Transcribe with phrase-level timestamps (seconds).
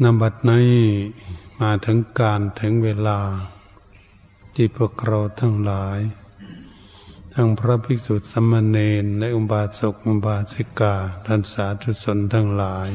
[0.00, 0.78] นบัดนี้
[1.60, 3.20] มาถึงการถึงเวลา
[4.54, 5.98] ที่พวกเราทั้งหลาย
[7.34, 10.94] ทั้งพระภิกษุสมณเณรและอุบาสกอุบาสิกา
[11.26, 12.88] ท่านสาธุชนทั้งหลาย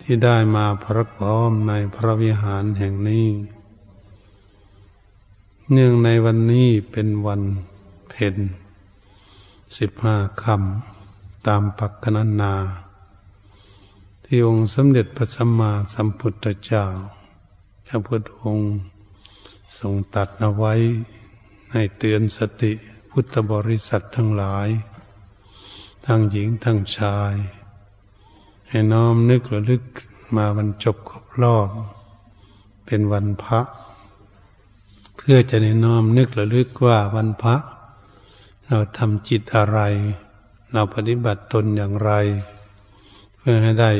[0.00, 3.28] ที่ได้มาพระพร้อมในพระวิหารแห่งนี้
[5.72, 7.42] เนื่องในวันนี้เป็นวัน
[8.10, 8.36] เพ็ญ
[9.78, 12.54] สิบห้าคำตามปักกนันนา
[14.36, 16.84] ที่องค์สมเด็จพระสัมมาสัมพุทธเจ้า
[17.86, 18.68] พระพุทธองค์
[19.78, 20.74] ทรงตัดเอาไว้
[21.72, 22.72] ให้เตือนสติ
[23.10, 24.68] พุทธบริษัททั้งหลาย
[26.06, 27.34] ทั้งหญิงทั้งชาย
[28.68, 29.82] ให้น้อมนึกระลึก
[30.36, 31.68] มาบรรจบครบรอบ
[32.86, 33.60] เป็นวันพระ
[35.16, 37.56] เพื่อจะในน้อมนึกระลึกว่าวันพระ
[38.68, 39.78] เราทำจิตอะไร
[40.72, 42.12] เราปฏิบัติตนอย่างไร
[43.46, 43.92] พื่อให้ได้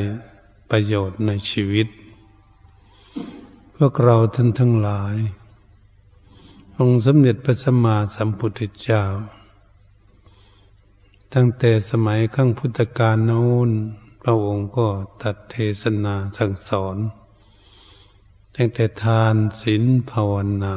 [0.70, 1.89] ประโยชน์ในชีวิต
[3.77, 5.17] พวกเราท่านทั้งหลาย
[6.78, 9.03] องค์สมเด็จพระสัมมาสัมพุทธเจ้า
[11.34, 13.70] ตั้งแต่สมัยขั้งพุทธกาลโน้น
[14.22, 14.89] พระองค์ก็
[15.22, 16.97] ตัดเทศนาสั่งสอน
[18.55, 20.75] ตั้งแต่ทานศีลภาวนา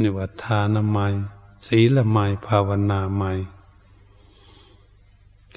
[0.00, 0.98] นิวัทานไม
[1.66, 3.22] ศีลไมภาวนาไม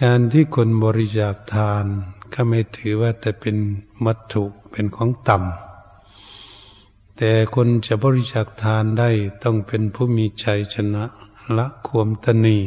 [0.01, 1.87] การที่คนบริจาคทาน
[2.33, 3.57] ก็ไม่ถือว่าแต่เป็น
[4.05, 9.09] วัตถุเป็นของต่ำแต่คนจะบริจาคทานได้
[9.43, 11.03] ต้องเป็นผู้มีใจชนะ
[11.57, 12.57] ละความตนี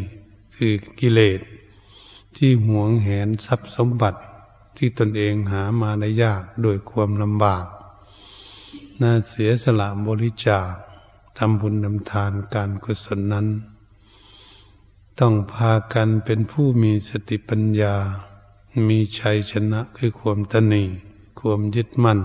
[0.55, 1.41] คือกิเลส
[2.37, 4.21] ที่หวงแหนทรัพย์สมบัติ
[4.77, 7.67] ที่ตนเองหามาได้ยากโดยความลำบาก
[9.01, 10.73] น่าเสียสละบริจาค
[11.39, 13.47] ทำบุญนำทานการกุศลนั้น
[15.21, 17.95] ต้องพากันเป็นผู้มีสติปัญญา
[18.89, 20.85] มีชัยชนะคือความตนี
[21.41, 22.21] ความยึดมั่น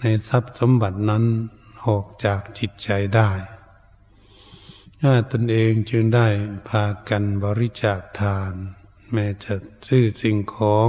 [0.00, 1.24] ในทรัพย์สมบัตินั้น
[1.86, 3.30] ออกจากจิตใจได้
[5.00, 6.28] ถ้าตนเองจึงได้
[6.68, 8.52] พากันบริจาคทาน
[9.12, 9.54] แม้จะ
[9.86, 10.88] ซื้อสิ่งของ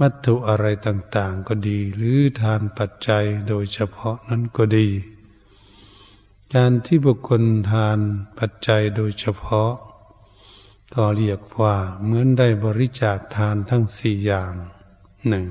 [0.00, 4.88] วัตถุอะไรต่างๆก็ดี หรือทานปัจจัยโดยเฉพาะนั้นก็ดี
[6.54, 7.98] การที่บุคคลทาน
[8.38, 9.72] ปัจจัยโดยเฉพาะ
[10.94, 14.54] ก็เรียกว่าเหมือนได้บริจาคทานทั้งสี่อย่าง
[15.28, 15.46] หนึ่ง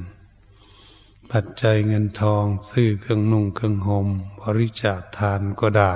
[1.32, 4.08] ปัจจัยเงินทองซื้อเครื่องนุ่งเครื่องห่ม
[4.42, 5.94] บริจาคทานก็ได้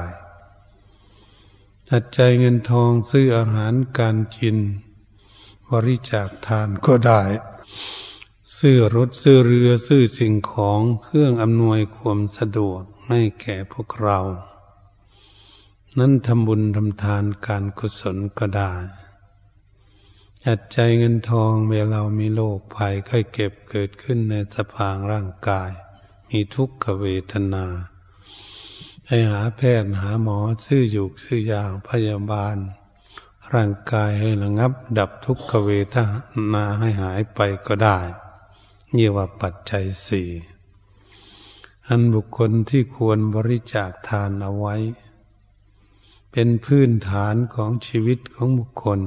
[1.89, 4.57] ปัจจัยเงินทองซื้ออาหารการกิน
[5.71, 7.21] บริจาคทานก็ได้
[8.57, 14.19] ซื้อรถซื้อเรือซื้อสิ่งของเครื่องอำนวยความสะดวกให้แก่พวกเรา
[15.99, 18.71] นั้นทำบุญทำทานการกุศลก็ได้
[20.49, 25.71] จัดใจเงินทองเวลามีโรคภัยไข้เก็บเกิดขึ้นในสภางร่างกาย
[26.29, 27.65] มีทุกขเวทนา
[29.07, 32.57] ให้หาแพทย์หาหมอซื้ออยู่ซื้อยางพยาบาล
[33.53, 35.97] ร่างกายให้ระงับ ดับทุกขเวท
[36.53, 37.99] นาให้หายไปก็ได้
[38.93, 40.29] เรียกว่าปัจจัยสี่
[41.87, 44.75] อันบุคคลที่ควรบริจาคทานเอาไว้
[46.31, 49.01] เป็นพื้นฐานของชีวิตของบุคคล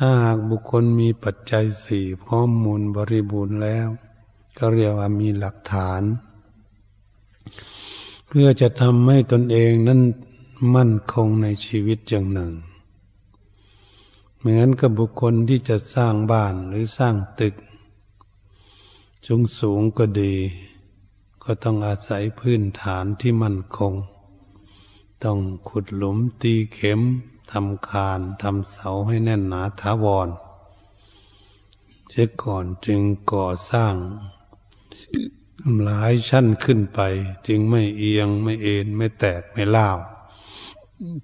[0.00, 3.86] ถ้าหากบุคคลมีปัจจัยสี่พร้อมมูลบริบูรณ์แล้ว
[4.58, 6.02] ก็เรียกว่ามีหลักฐาน
[8.26, 10.00] เพื่อจะทำให้ตนเองนั้น
[10.74, 12.52] มั่นคงในชีวิตอย่างหนึ่ง
[14.38, 17.54] เหมือนกับบุคคลที่จะสร้างบ้านหรือสร้างตึก
[19.26, 20.34] สูงสูงก็ดี
[21.42, 23.92] ก็ต้องอาศัยพื้นฐานที่มั่นคง
[25.24, 25.38] ต้อง
[25.68, 27.00] ขุดหลุมตีเข็ม
[27.50, 30.28] ทำคานทำเสาให้แน่นหนาถาวร
[32.08, 33.00] เสียก่อนจึง
[33.32, 33.94] ก่อสร้าง
[35.84, 37.00] หลายชั้นขึ้นไป
[37.46, 39.98] จึงไม่เอียงไม่เอ็นไม่แตกไม่ล่าว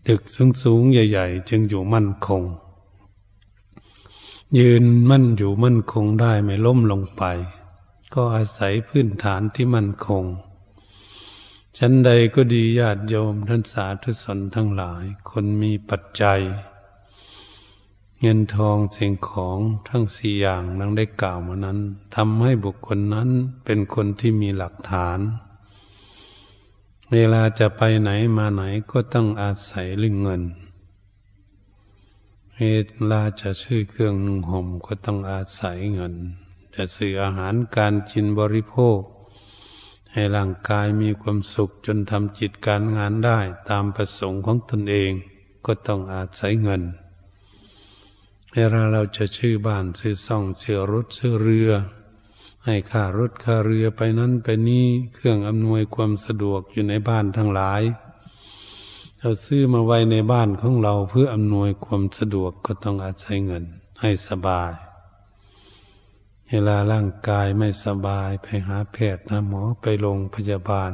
[0.07, 2.43] ตึกสูงสูงใหญ่ ๆ จึงอยู่มั่นคง
[4.59, 7.23] ยืนมั่นอยู่มั่นคงได้ไม่ล้มลงไป
[8.15, 10.25] ก็อาศัยพื้นฐานที่มั่นคง
[11.85, 16.41] ชั้นใดก็ดีญาติโยมท่านสาธุชนทั้งหลาย คนมีปัจจัย
[18.21, 19.59] เงินทองสิ่งของ
[19.89, 21.79] ทั้งสี่อย่างนังได้กล่าวมานั้น
[22.15, 23.29] ทำให้บุคคลนั้น
[23.65, 25.19] เป็นคนที่มีหลักฐาน
[27.13, 30.43] เวลาจะไปไหนมาไหนก็ต้องอาศัยเรื่องเงิน
[32.57, 32.63] เว
[33.11, 36.15] ลาจะซื้อเครื่องนุ่งห่มก็ต้องอาศัยเงิน
[36.75, 39.01] จะซื้ออาหารการกินบริโภค
[40.13, 43.39] ให้ร่างกายมีความสุขจนทำจิตการงานได้
[43.71, 45.13] ตามประสงค์ของตนเอง
[45.67, 46.83] ก็ต้องอาศัยเงิน
[48.53, 51.71] เวลาเราจะชื่อบ้านซื้อซ่องซื้อรถซื้อเรือ
[52.65, 57.83] ให้ค่ารถค่าเรือไปนั้นไปนี้เครื่องอำนวยความสะดวกอยู่ในบ้านทั้งหลาย
[59.19, 63.65] เราซื้อมาไว้ในบ้านของเราเพื่ออำนวยความสะดวกก็ต้องอาศัยเงิน
[64.01, 64.73] ให้สบาย
[66.55, 70.93] เวลาร่างกายไม่สบายไปหาแพทย์หาหมอไปโรงพยาบาล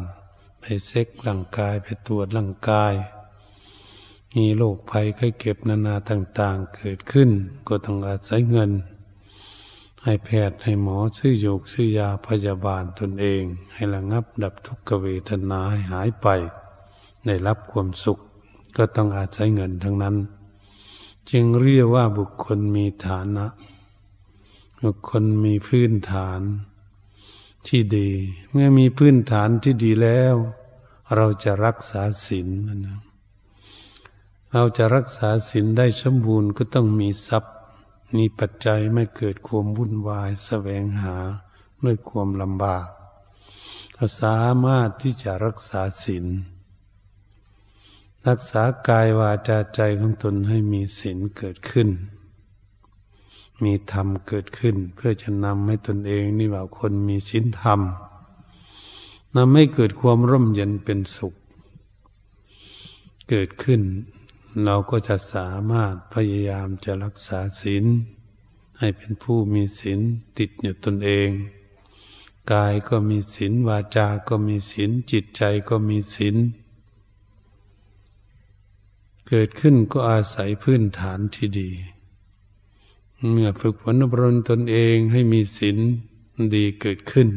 [0.61, 2.95] ไปเซ็กร่างกายไปตรวจร่างกาย
[4.37, 7.31] มีโรคภัยไข้เก็บนานาต่างๆ เกิดขึ้น
[7.69, 8.71] ก็ต้องอาศัยเงิน
[10.05, 13.43] ให้แพทย์ให้หมอซื้อโยกซื้อยาพยาบาลตนเอง
[13.75, 16.27] ให้ระงับดับทุกขเวทนาให้หายไป
[17.27, 18.19] ได้รับความสุข
[18.77, 20.17] ก็ต้องอาศัยเงินทั้งนั้น
[21.31, 23.47] จึงเรียกว่าบุคคลมีฐานะ
[24.85, 26.41] บุคคลมีพื้นฐาน
[27.69, 28.11] ที่ดี
[28.51, 30.35] เมื่อมีพื้นฐานที่ดีแล้ว
[31.15, 32.49] เราจะรักษาศีล
[32.87, 32.99] นะ
[34.53, 37.55] เราจะรักษาศีลได้สมบูรณ์ก็ต้องมีทรัพย์
[38.17, 41.17] มีปัจจัยไม่เกิดความวุ่นวายแสวงหา
[41.85, 42.87] ด้วยความลำบาก
[43.95, 46.27] เราสามารถที่จะรักษาศีล
[48.29, 51.89] รักษากายวาจาใจของตนให้มีศีลเกิดขึ้น
[53.65, 57.81] มีธรรมเกิดขึ้น เพื่อจะนำให้ตนเองนี่ว่าคนมีศีลธรรม
[59.37, 61.35] นำให้เกิดความร่มเย็นเป็นสุข
[63.29, 63.83] เกิดขึ้น
[64.65, 67.85] เราก็จะสามารถพยายามจะรักษาศีล
[68.79, 70.01] ให้เป็นผู้มีศีล
[70.39, 71.29] ติดอยู่ตนเอง
[72.53, 76.37] กายก็มีศีลวาจาก็มีศีลจิตใจก็มีศีล
[79.29, 81.71] เกิดขึ้นก็อาศัยพื้นฐานที่ดี
[83.27, 85.79] เมื่อฝึกฝนอบรมตนเองให้มีศีล
[86.55, 87.29] ดีเกิดขึ้น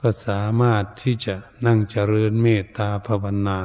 [0.00, 1.34] ก็สามารถที่จะ
[1.66, 3.60] นั่งเจริญเมตตาภาวนา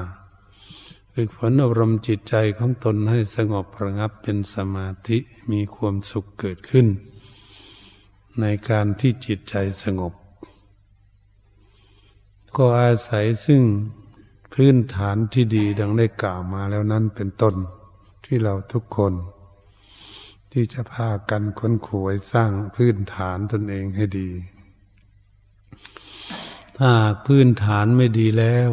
[1.13, 5.17] ฝึกฝนอบรมจิตใจของตนให้สงบระงับเป็นสมาธิ
[5.51, 6.87] มีความสุขเกิดขึ้น
[8.39, 10.13] ในการที่จิตใจสงบ
[12.55, 13.61] ก็อาศัยซึ่ง
[14.53, 17.55] พื้นฐานที่ดีดังได้กล่าวมาแล้วนั้นเป็นต้น
[18.25, 19.13] ที่เราทุกคน
[20.51, 24.29] ที่จะพากันค้นขวยสร้างพื้นฐานตนเองให้ดี
[26.77, 26.91] ถ้า
[27.25, 28.71] พื้นฐานไม่ดีแล้ว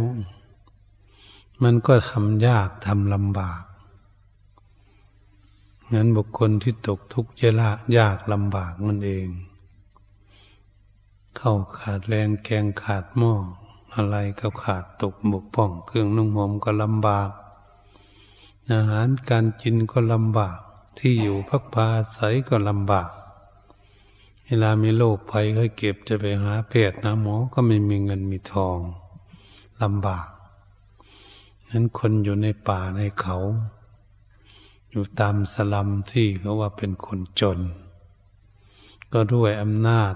[1.62, 3.62] มันก็ทำยากทำลำบาก
[5.93, 9.26] งั้นบุคคลที่ตกทุกข์ยละยากลำบากมันเอง
[11.37, 13.34] เข้าขาดแรงแกงขาดหม้อ
[13.94, 17.31] อะไรก็ขาดตกบกป้อง เครื่องนุ่งห่มก็ลำบาก
[18.70, 20.58] อาหารการกินก็ลำบาก
[20.98, 23.10] ที่อยู่พักพาใสก็ลำบาก
[24.44, 28.78] เวลามีโรคภัยให้เก็บจะไปหาแพทย์นะหมอก็ไม่มีเงินมีทอง
[29.82, 30.28] ลำบาก
[31.70, 33.37] นั้นคนอยู่ในป่าในเขา
[34.90, 37.60] อยู่ตามสลัมที่เขาว่าเป็นคนจน
[39.12, 40.14] ก็ด้วยอำนาจ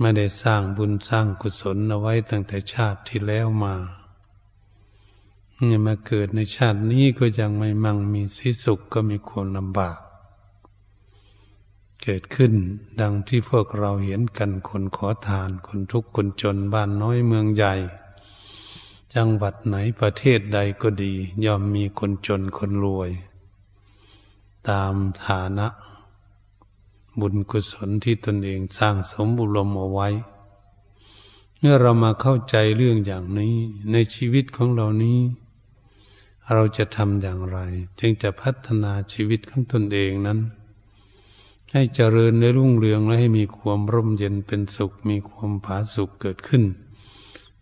[0.00, 3.74] ไม่ได้สร้างบุญสร้างกุศลเอาไว้ตั้งแต่ชาติที่แล้วมา
[5.64, 9.98] เนี่ยมาเกิดในชาตินี้ก็ยังไม่มั่งมีสิสุขก็มีความลำบาก
[12.02, 12.52] เกิดขึ้น
[13.00, 17.74] ดังที่พวกเราเห็นกันคนขอทานคนทุกข์คนจนบ้านน้อยเมืองใหญ่
[19.14, 21.12] จังหวัดไหนประเทศใดก็ดี
[21.44, 23.10] ย่อมมีคนจนคนรวย
[24.68, 25.66] ตามฐานะ
[27.20, 30.08] บุญกุศลที่ตนเองสร้างสมบุรมเอาไว้
[31.58, 33.54] เมื่อเรามาเข้าใจเรื่องอย่างนี้
[33.92, 35.18] ในชีวิตของเรานี้
[36.52, 37.58] เราจะทำอย่างไร
[38.00, 40.38] จึงจะพัฒนาชีวิตของตนเองนั้น
[41.72, 46.64] ให้เจริญในรุ่งเรืองและให้มีความร่มเย็นเป็นสุข มีความผาสุขเกิดขึ้น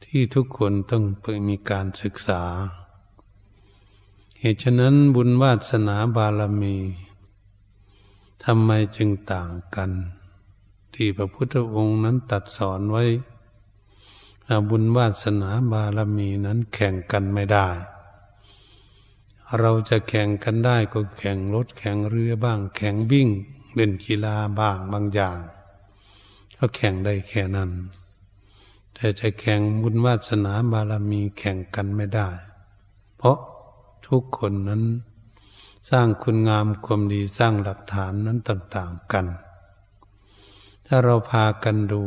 [0.05, 2.43] ที่ทุกคนต้องไปมีการศึกษา
[4.41, 6.77] เหตุฉะนั้นบุญวาสนาบารมี
[8.45, 9.91] ทำไมจึงต่างกัน
[10.95, 13.05] ที่พระพุทธองค์นั้นตัดสอนไว้
[14.71, 17.69] บุญวาสนาบารมีนั้นแข่งกันไม่ได้
[19.61, 23.29] เราจะแข่งกันได้ก็แข่งรถแข่งเรือบ้าง แข่งวิ่ง
[23.75, 25.39] เล่นกีฬาบ้างบางอย่าง
[26.57, 27.71] ก็แข่งได้แค่นั้น
[28.95, 32.29] แต่จะแข่งบุญวาสนาบารมีแข่งกันไม่ได้
[33.17, 33.39] เพราะ
[34.07, 34.83] ทุกคนนั้น
[35.91, 39.27] สร้างคุณงามความดีสร้างหลักฐานนั้นต่าง ๆ กัน
[40.87, 42.03] ถ้าเราพากันดู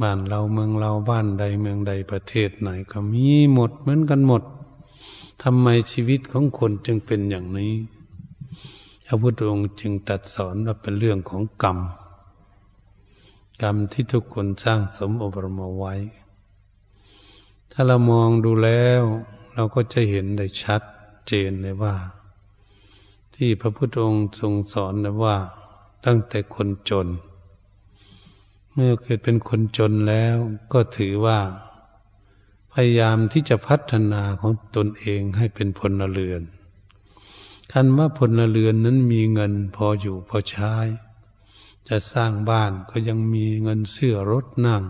[0.00, 4.42] บ้านเราเมืองเราบ้านใดเมืองใดประเทศไหนก็มีหมดเหมือนกันหมด
[5.42, 7.74] ทำไมชีวิตของคนจึงเป็นอย่างนี้
[9.06, 11.78] พระพุทธองค์จึงตัดสอนว่าเป็นเรื่องของกรรม
[13.62, 15.94] กรรมที่ทุกคนสร้างสมอบรมไว้
[17.72, 19.02] ถ้าเรามองดูแล้ว
[19.54, 20.82] เราก็จะเห็นได้ชัด
[21.26, 21.94] เจนเลยว่า
[23.34, 25.36] ที่พระพุทธองค์ทรงสอนนะว่า
[26.06, 27.08] ตั้งแต่คนจน
[28.72, 30.36] เมื่อเกิดเป็นคนจนแล้ว
[30.72, 31.38] ก็ถือว่า
[32.72, 36.42] พยายามที่จะพัฒนาของตนเองให้เป็นพลเรือน
[37.72, 40.74] คันว่าพลเรือนนั้นมีเงินพออยู่พอใช้
[41.88, 44.82] จะสร้างบ้านก็ยังมีเงินเสื้อรถนั่ง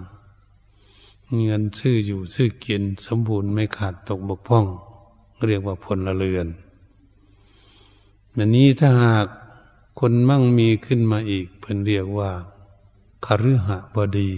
[1.47, 4.65] เงินซื้ออยู่ซื้อกินสมบูรณ์ไม่ขาดตกบกพร่อง
[5.47, 6.47] เรียกว่าพลเรือน
[8.35, 9.27] แบบนี้ถ้าหาก
[10.01, 12.31] คนมั่งมีขึ้นมาอีกเพิ่นเรียกว่า
[13.25, 14.33] คฤหบดี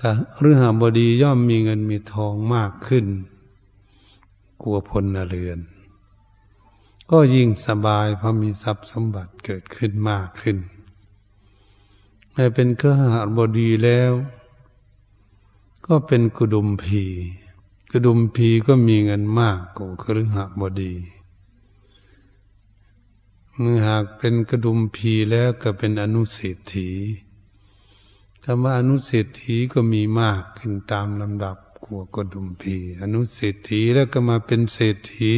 [0.00, 0.02] ค
[0.48, 3.06] ฤหบดีย่อมมีเงินมีทองมากขึ้น
[4.62, 5.58] กลัวพลนเรือน
[7.10, 10.56] ก็ยิ่งสบายเพราะมีทรัพย์สมบัติเกิดขึ้นมากขึ้น
[12.32, 14.12] แม้เป็นเคหาบดีแล้ว
[15.86, 17.04] ก็เป็นกุดุมพี
[17.90, 20.94] กุดุมพีก็มีเงินมากกว่าคฤหบดี
[23.58, 26.90] เมื่อหากเป็นกระดุมพีแล้วก็เป็นอนุเศรษฐี
[28.48, 35.32] คำว่าอนุเศรษฐีก็มีมากขึ้นตามลำดับกว่ากดุมพีอนุเศรษฐีแล้วก็มาเป็นเศรษฐี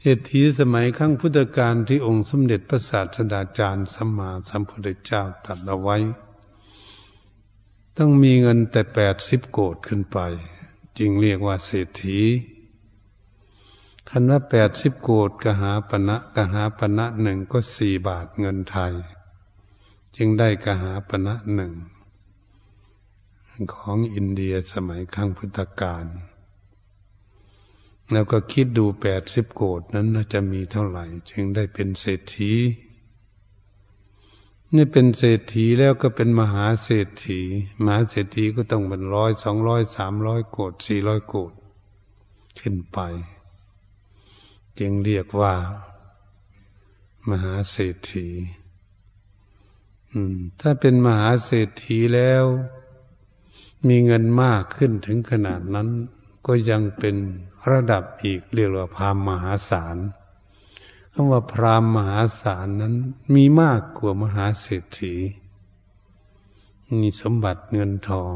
[0.00, 5.96] เศรษฐีสมัยขั้งพุทธกาลที่องค์สมเด็จพระศาสดาจารย์สัมมาสัมพุทธเจ้าตัดเอาไว้
[7.96, 10.18] ต้องมีเงินแต่แปดสิบโกดขึ้นไป
[10.98, 12.20] จึงเรียกว่าเศรษฐี
[14.08, 18.94] คันว่าแปดสิบโกดกหาปณะกหาปณะหนึ่งก็สี่บาทเงินไทย
[20.16, 21.72] จึงได้กหาปณะหนึ่ง
[23.74, 26.06] ของอินเดียสมัยขั้งพุทธกาล
[28.12, 32.52] แล้วก็คิดดูแปดสิบโกดนั้นจะมีเท่าไหร่ จึงได้เป็นเศรษฐี
[34.74, 37.40] นี่เป็นเศรษฐีแล้วก็เป็นมหาเศรษฐี
[37.82, 41.52] มหาเศรษฐีก็ต้องเป็นร้อยสองร้อยสามร้อยโกดสี่ร้อยโกด
[42.60, 42.98] ขึ้นไป
[44.78, 45.54] จึงเรียกว่า
[47.28, 48.26] มหาเศรษฐี
[50.60, 52.44] ถ้าเป็นมหาเศรษฐีแล้ว
[53.88, 55.88] มีเงินมากขึ้นถึงขนาดนั้น
[56.46, 57.16] ก็ยังเป็น
[57.70, 59.96] ระดับอีกเรียกว่าพรามมหาศาล
[61.12, 62.94] คำว่าพรามมหาศาลนั้น
[63.34, 65.14] มีมากกว่ามหาเศรษฐี
[67.00, 68.34] มีสมบัติเงินทอง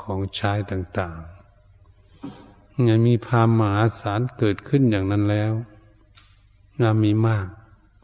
[0.00, 5.52] ของใช้ต่างๆงานมีพรามมหาศาลเกิดขึ้นอย่างนั้นแล้ว
[6.82, 7.46] งานมีมาก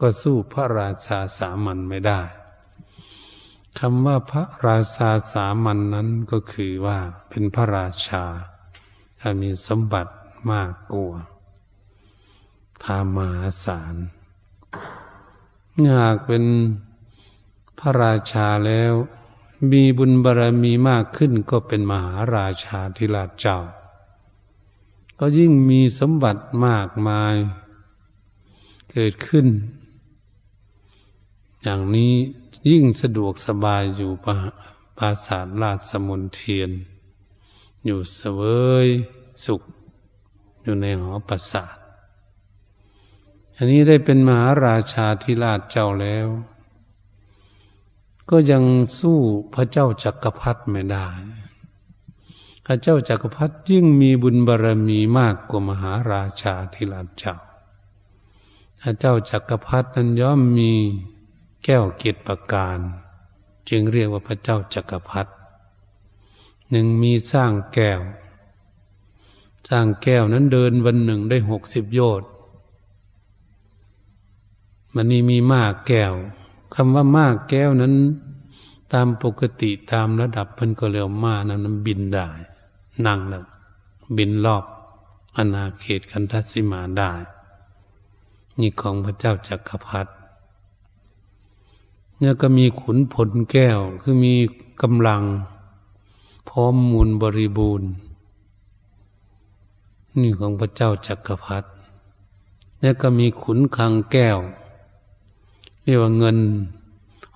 [0.01, 2.21] ก็สู้พระราชาสามัญไม่ได้
[3.79, 8.23] คำว่าพระราชาสามัญนนั้นก็คือว่าเป็นพระราชา
[9.19, 10.13] ถ้ามีสมบัติ
[10.51, 11.13] มากกว่า
[12.81, 13.95] พามหาศาล
[15.97, 16.43] หากเป็น
[17.79, 18.93] พระราชาแล้ว
[19.71, 23.59] มีบุญบารรมีมากขึ้นก็เป็นมหาราชาธิราชเจ้า
[25.19, 27.35] ก็ยิ่งมีสมบัติมากมาย
[28.91, 29.47] เกิดขึ้น
[31.63, 32.13] อย่างนี้
[32.69, 34.11] ยิ่งสะดวกสบายอยู่
[34.97, 36.71] ปราสาทราชสมุนเทียน
[37.85, 38.41] อยู่เสว
[38.85, 38.87] ย
[39.45, 39.61] สุข
[40.63, 41.75] อยู่ในหอประสาท
[43.55, 46.27] อันนี้ได้เป็นมหาราชาธิราชเจ้าแล้ว
[48.29, 48.63] ก็ยัง
[48.99, 49.17] สู้
[49.53, 51.07] พระเจ้าจักรพรรดิไม่ได้
[52.65, 57.35] พระเจ้าจักรพรรดิยิ่งมีบุญบารรมีมากกว่ามหาราชาธิราชเจ้า
[58.81, 60.73] พระเจ้าจักรพรรดินั้นย่อมมี
[61.69, 62.79] แก้วเกตประการ
[63.69, 65.31] จึงเรียกว่าพระเจ้าจักรพรรดิ
[66.69, 67.99] หนึ่งมีสร้างแก้ว
[69.69, 72.29] สร้างแก้วนั้นเดินวันหนึ่งได้หกสิบโยชน์
[74.93, 76.13] มันนี่มีมากแก้ว
[76.75, 77.93] คำว่ามากแก้วนั้น
[78.93, 82.27] ตามปกติตามระดับมันก็เรียกมากนั้นมันบินได้
[83.05, 83.43] นั่งแล้ว
[84.17, 84.65] บินรอบ
[85.37, 87.11] อนาเขตกันทัสิมาได้
[88.59, 90.11] นี่ของพระเจ้าจักรพรรดิ
[92.19, 94.33] เนี่ยก็มีขุนพลแก้ว คือมี
[94.81, 95.23] กำลัง
[96.49, 97.89] พร้อมมูลบริบูรณ์
[100.21, 101.67] นี่ของพระเจ้าจักรพรรดิ
[102.81, 104.37] แล้วก็มีขุนคังแก้ว
[105.83, 106.37] เรียกว่าเงิน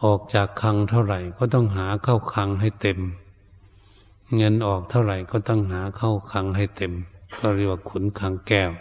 [0.04, 3.00] ออกจากคังเท่าไหร่ ก็ต้องหาเข้าคังให้เต็ม
[4.36, 6.94] เงินออกเท่าไหร่ก็ต้องหาเข้าคังให้เต็ม
[7.40, 8.72] ก็เรียกว่าขุนคังแก้ว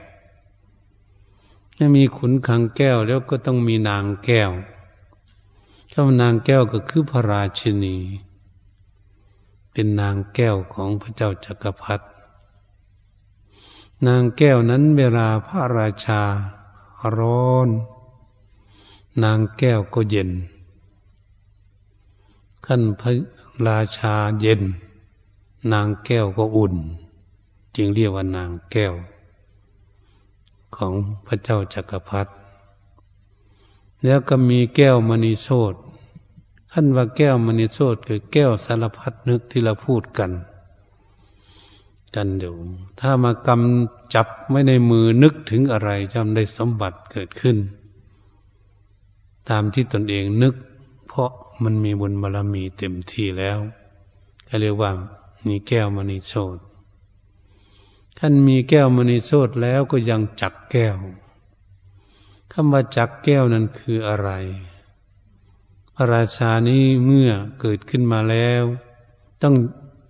[1.76, 4.50] ถ้ามีขุนขังแก้วแล้วก็ต้องมีนางแก้ว
[5.92, 7.96] เจ้านางแก้วก็คือพระราชินี
[9.72, 12.04] เป็นนางแก้วของพระเจ้าจักรพรรดิ
[14.06, 16.22] นางแก้วนั้นเวลาพระราชา
[17.18, 17.68] ร้อน
[19.24, 20.30] นางแก้วก็เย็น
[22.66, 23.10] ขั้นพระ
[23.68, 24.62] ราชาเย็น
[25.72, 26.74] นางแก้วก็อุ่น
[27.76, 28.94] จึงเรียกว่านางแก้ว
[30.76, 30.92] ของ
[31.26, 32.30] พระเจ้าจักรพรรดิ
[34.04, 35.74] แล้วก็มีแก้วมณีโสด
[36.72, 40.30] ขั้นว่าแก้วมณีโสดคือแก้วสารพัดนึกที่เราพูดกัน
[42.14, 42.54] กันอยู่
[43.00, 47.56] ถ้ามากำจับไว้ในมือนึกถึงอะไรจำได้สมบัติเกิดขึ้น
[49.48, 50.54] ตามที่ตนเองนึก
[51.08, 51.30] เพราะ
[51.62, 53.58] มันมีบุญบารรมีเต็มที่แล้ว
[54.48, 54.90] ก็เรียกว่า
[55.46, 56.58] มีแก้วมณีโสด
[58.18, 60.96] ท่านมีแก้วมณีโสดแล้วก็ยังจักแก้ว
[62.52, 64.30] คำว่าจักแก้วนั้นคืออะไร
[65.94, 67.30] พระราชานี้เมื่อ
[67.60, 68.62] เกิดขึ้นมาแล้ว
[69.42, 69.54] ต้อง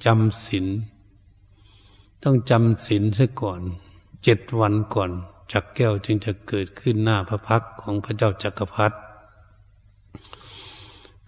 [0.04, 0.66] จำศีล
[2.22, 3.60] ต้องจำศีลซะก่อน
[4.24, 5.10] เจ็ดวันก่อน
[5.52, 8.96] จักแก้วจึงจะเกิดขึ้นหน้าพระพักของพระเจ้าจักรพรรดิ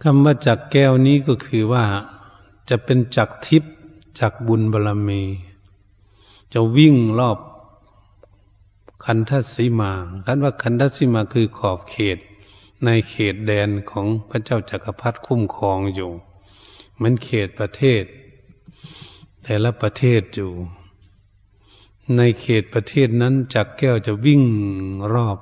[0.01, 1.83] คำว่าจักแก้วนี้ก็คือว่า
[2.69, 3.73] จะเป็นจักทิพย์
[4.19, 5.21] จักบุญบารมี
[6.53, 7.37] จะวิ่งรอบ
[9.05, 9.91] คันทัสีมา
[10.25, 12.17] คันว่าคันทัสีมาคือขอบเขต
[12.85, 16.11] ในเขตแดนของพระเจ้าจักรพรรดิคุ้มครองอยู่
[17.03, 18.03] มือนเขตประเทศ
[19.43, 20.51] แต่ละประเทศอยู่
[22.17, 24.43] ในเขตประเทศนั้นจักแก้วจะวิ่ง
[25.13, 25.37] รอบ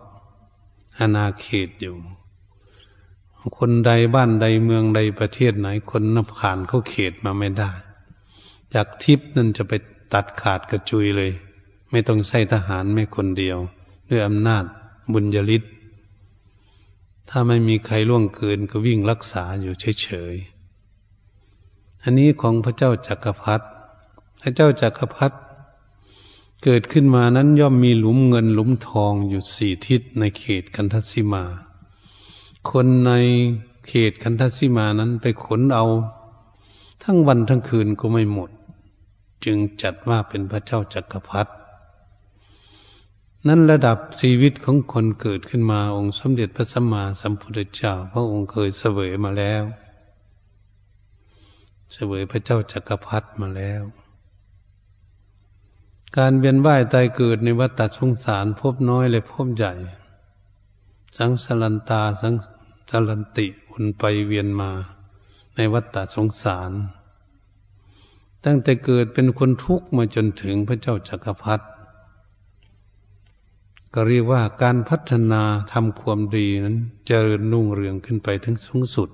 [0.97, 1.95] อาณาเขตอยู่
[3.57, 7.71] คนใดบ้านใดเมืองใดประเทศไหนคนนับผ่านเข้าเขตมาไม่ได้
[8.73, 9.73] จากทิพนั่นจะไป
[10.13, 11.31] ตัดขาดกระจุยเลย
[11.91, 13.57] ไม่ต้องใช้ทหารไม่คนเดียว
[14.09, 14.65] ด้วยอำนาจ
[15.13, 15.63] บุญญาลิศ
[17.29, 23.65] ถ้าไม่มีใครล่วงเกินก็วิ่งรักษาอยู่เฉยๆ อันนี้ของพระเจ้าจักรพรรดิ
[24.41, 25.35] พระเจ้าจักรพรรดิ
[26.63, 31.43] เกิดขึ้นมานั้นย่อมมีหลุมเงินหลุมทองอยู่สี่ทิศในเขตกันทัสิมา
[32.69, 33.11] คนใน
[33.87, 35.85] เขตกันทัสิมานั้นไปขนเอา
[37.03, 38.49] ทั้งวันทั้งคืนก็ไม่หมด
[39.45, 41.51] จึงจัดว่าเป็นพระเจ้าจักรพรรดิ
[43.47, 49.63] นั้นระดับชีวิตของคนเกิดขึ้นมาองค์สมเด็จพระสัมมาสัมพุทธเจ้าพระองค์เคยเสวยมาแล้ว
[51.93, 53.81] เสวยพระเจ้าจักรพรรดิมาแล้ว
[56.17, 59.73] การเวียนว่ายตายเกิดในวัฏสงสารพบน้อยและพบใหญ่
[61.17, 62.33] สังสลันตาสัง
[62.91, 64.71] สลันติวนไปเวียนมา
[65.55, 66.71] ในวัฏสงสาร
[68.45, 71.65] ตั้งแต่เกิดเป็นคนทุกข์มาจนถึงพระเจ้าจักรพรรดิ
[73.93, 75.41] ก็เรียกว่าการพัฒนา
[75.73, 79.09] ทำความดีนั้นจเจริญนุ่งเรืองขึ้นไปถึงสูงสุด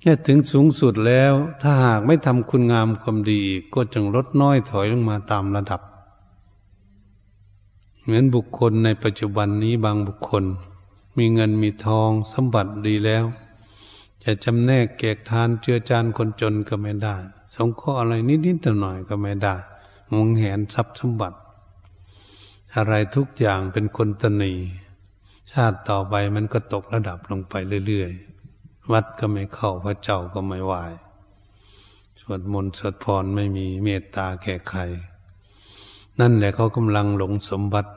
[0.00, 3.42] เมื่อถึงสูงสุดแล้ว ถ้าหากไม่ทำคุณงามความดี
[3.74, 5.80] ก็จึงลดน้อยถอยลงมาตามระดับ
[8.02, 10.44] เหมือนบุคคลในปัจจุบันนี้บางบุคคล
[11.18, 13.24] มีเงินมีทองสมบัติดีแล้ว
[14.24, 17.16] จะจำแนกแกกทานเจือจานคนจนก็ไม่ได้
[17.54, 19.54] สงเคราะห์อะไรนิดๆหน่อยก็ไม่ได้
[20.12, 21.38] มองเห็นทรัพย์สมบัติ
[22.76, 24.54] อะไรทุกอย่างเป็นคนตนี
[25.52, 27.54] ชาติต่อไปมันก็ตกระดับลงไป
[27.86, 30.72] เรื่อยๆ วัดก็ไม่เข้าพระเจ้าก็ไม่ไหว
[32.20, 34.80] สวดมนต์สวดพรไม่มีเมตตาแก่ใคร
[36.20, 37.92] นั่นแหละเขากำลังหลงสมบัติ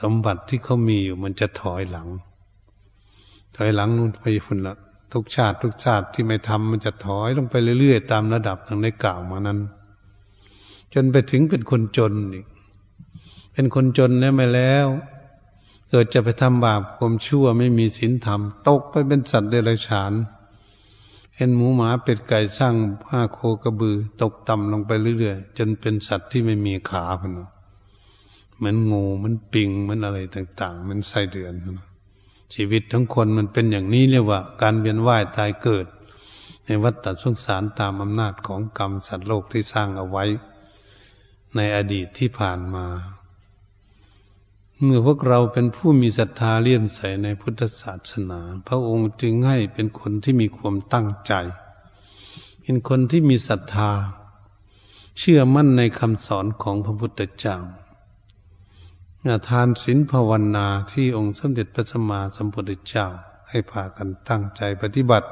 [0.00, 2.08] สมบัติที่เขามีอยู่มันจะถอยหลัง
[3.56, 4.74] ถอยหลังนู่นไปฝุ่นละ
[5.12, 9.58] ทุกชาติทุกชาติที่ไม่ทำมันจะถอยลงไปเรื่อยๆ ตามระดับทางได้กล่าวมานั้น
[10.94, 12.46] จนไปถึงเป็นคนจนอีก
[13.54, 14.86] เป็นคนจนแล้วไม่แล้ว
[15.90, 20.12] เกิดจะไปทำบาปความชั่วไม่มีศีลธรรม ตกไปเป็นสัตว์เดรัจฉาน
[21.36, 27.38] เห็นหมูหมาเป็ดไก่สร้างผ้าโคกระบือ ตกต่ำลงไปเรื่อยๆจนเป็นสัตว์ที่ไม่มีขาพน
[28.56, 31.54] เหมือนงูมันปิงมันอะไรต่างๆ มันไส้เดือน
[32.54, 35.86] ชีวิตทั้งคนมันเป็นอย่างนี้เรียกว่า การเวียนว่ายตายเกิด
[36.66, 40.24] ในวัฏฏสงสารตามอำนาจของกรรมสัตว์โลกที่สร้างเอาไว้
[41.56, 42.86] ในอดีตที่ผ่านมา
[44.82, 51.32] เมื่อพวกเราเป็นผู้มีศรัทธาเลื่อมใสในพุทธศาสนา พระองค์จึงให้เป็นคนที่มีความตั้งใจ
[52.62, 53.90] เป็นคนที่มีศรัทธา
[55.18, 57.56] เชื่อมั่นในคำสอนของพระพุทธเจ้า
[59.48, 63.06] ทานศีลภาวนาที่องค์สมเด็จพระสัมมาสัมพุทธเจ้า
[63.48, 65.28] ให้พากันตั้งใจปฏิบัติ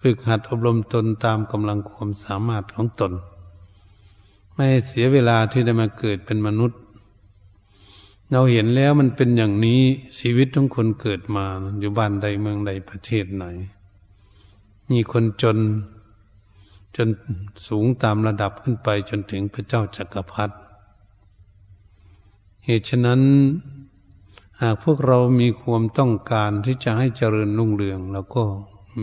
[0.00, 3.12] ฝึกหัดอบรมตนตามกำลังความสามารถของตน
[4.54, 6.78] ไม่เสียเวลาที่ได้มาเกิดเป็นมนุษย์
[8.34, 9.80] เราเห็นแล้วมันเป็นอย่างนี้
[10.18, 11.46] ชีวิตของคนเกิดมา
[11.80, 13.44] อยู่บ้านใดเมืองใดประเทศไหน
[14.90, 15.58] มีคนจน
[16.96, 17.08] จน
[17.68, 20.54] สูงตามระดับขึ้นไปจนถึงพระเจ้าจักรพรรดิ
[22.64, 23.20] เหตุฉะนั้น
[24.60, 28.42] หากพวกเรามีความต้องการที่จะให้เจริญรุ่งเรือง แล้วก็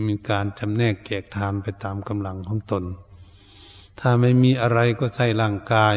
[0.06, 2.84] มีการจำแนกแจกทานไปตามกำลังของตน
[3.98, 5.96] ถ้าไม่มีอะไรก็ใช้ร่างกาย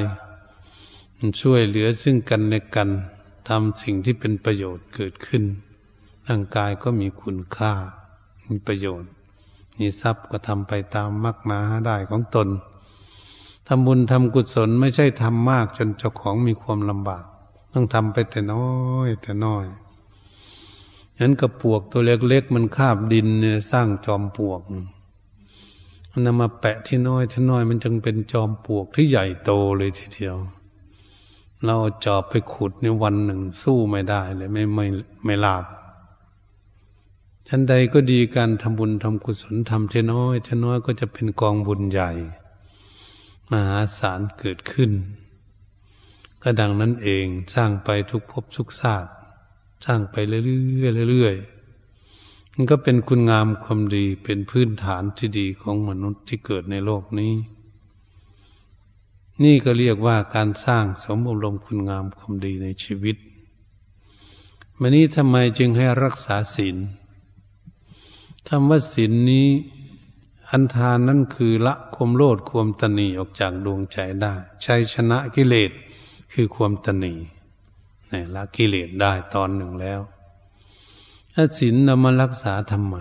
[1.41, 2.89] ช่วยเหลือซึ่งกันและกัน
[3.49, 5.43] ทำสิ่งที่เป็นประโยชน์เกิดขึ้น
[6.27, 7.73] ร่างกายก็มีคุณค่า
[8.47, 9.11] มีประโยชน์
[9.77, 12.47] มีทรัพย์ก็ทำไปตามมรรคมาได้ของตน
[13.67, 17.25] ทำบุญทำกุศลไม่ใช่ทำมากจนเจ้าของมีความลำบาก
[17.73, 18.67] ต้องทำไปแต่น้อ
[19.07, 19.65] ยแต่น้อย
[21.15, 24.61] ฉะนั้นกระปวกตัวเล็กๆมันคาบดินเนี่ยสร้างจอมปวก
[26.11, 30.37] มันนำมาแปะที่น้อยที่น้อยมันจึงเป็นจอมปวกที่ใหญ่โตเลยทีเดียว
[31.65, 34.85] เราจอบไปขุดในวันหนึ่งสู้ไม่ได้เลยไม่ไม่
[35.25, 35.65] ไม่ลาบ
[37.47, 42.11] ชั้นใดก็ดีการทำบุญทำกุศลทำเทน้อยเทน้อยก็จะเป็นกองบุญใหญ่
[43.51, 44.91] มหาศาลเกิดขึ้น
[46.41, 49.13] ก็ดังนั้นเองสร้างไปทุกภพทุกศาสตร์
[49.85, 50.39] สร้างไปเรื่
[51.05, 57.33] อยๆเรื่อยๆมันก็เป็นคุณงามความดีเป็นพื้นฐานที่ดีของมนุษย์ที่เกิดในโลกนี้
[59.41, 63.17] นี่ก็เรียกว่าการสร้างสมอบรมคุณงามความดีในชีวิต
[64.79, 66.77] มันนี้ทำไมจึงให้รักษาศีล
[68.47, 69.47] คำว่าศีลนนี้
[70.49, 74.33] อันทานนั่นคือละความโลดความตนีออกจากดวงใจได้
[74.65, 75.71] ชัยชนะกิเลส
[76.33, 77.13] คือความตนี
[78.11, 80.01] นี่ละกิเลสได้ตอนหนึ่งแล้ว
[81.33, 82.95] ถ้าศีลนำมารักษาทำไม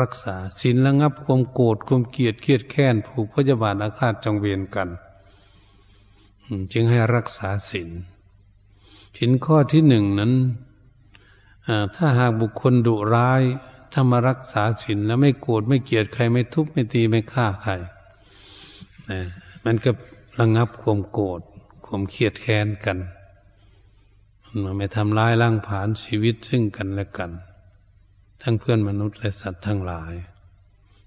[0.00, 4.88] รักษาศีลระงับความโกรธความเกลียดเกลียดแค้นผูกพยาบาทอาฆาตจองเวียนกัน
[6.72, 7.90] จึงให้รักษาศีล
[9.18, 10.32] ศีลข้อที่หนึ่งนั้น
[11.96, 13.42] ถ้าหากบุคคลดุร้าย
[13.92, 17.72] ถ้ามารักษาศีลแล้วไม่โกรธไม่เกลียดใครไม่ทุบไม่ตีไม่ฆ่าใคร
[19.64, 19.90] มันก็
[20.40, 21.40] ระงับความโกรธ
[21.86, 22.98] ความเครียดแค้นกัน
[24.64, 27.30] มันไม่ทำร้ายร่างผานชีวิตซึ่งกันและกัน
[28.42, 30.14] ทั้งเพื่อนมนุษย์และสัตว์ทั้งหลาย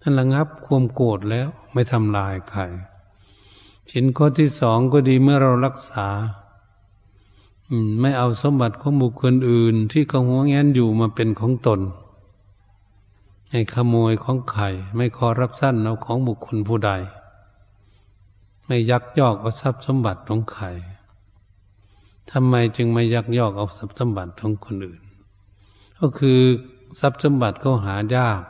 [0.02, 2.62] ท่านระงับความโกรธแล้วไม่ทำลายใคร
[3.92, 6.08] ชิ้นข้อที่สองก็ดีเมื่อเรารักษา
[8.00, 11.82] ไม่เอาสมบัติของบุคคลอื่น ที่เขาหัวแงนอยู่มาเป็นของตน
[13.52, 14.64] ให้ขโมยของใคร
[14.96, 16.92] ไม่ขอรับสั้นเอาของบุคคลผู้ใด
[18.66, 20.66] ไม่ยักยอกเอาทรัพย์สมบัติของใคร
[22.32, 25.02] ทำไมจึงไม่ยักยอกเอาทรัพย์สมบัติของคนอื่น
[26.00, 26.40] ก็คือ
[27.00, 28.42] ทรัพย์สมบัติเขาหายาก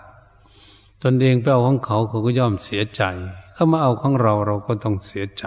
[1.03, 3.03] ตนเองไปเอาของเขาเขาก็ย่อมเสียใจ
[3.57, 5.45] เขามาเอาของเราเราก็ต้องเสียใจ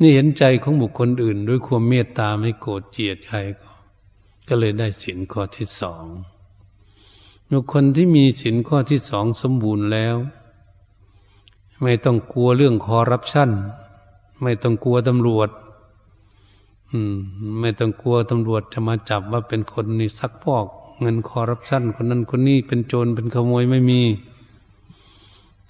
[0.00, 3.68] นี่เห็นใจของบุคคลอื่น ด้วยความเมตตาไม่โกรธเจียดใครก็
[4.48, 6.04] ก็เลยได้สินข้อที่สอง
[7.50, 10.16] บุคคลที่มีสินข้อที่สองสมบูรณ์แล้ว
[11.82, 13.50] ไม่ต้องกลัวเรื่องคอร์รัปชัน
[14.42, 15.50] ไม่ต้องกลัวตำรวจ
[16.90, 17.14] อืม
[17.60, 20.66] ไม่ต้องกลัวตำรวจจะมาจับว่าเป็นคนนี่ซักพอก
[21.00, 24.02] เงินคอร์รัปชันคนนั้นคนนี้เป็นโจรเป็นขโมยไม่มี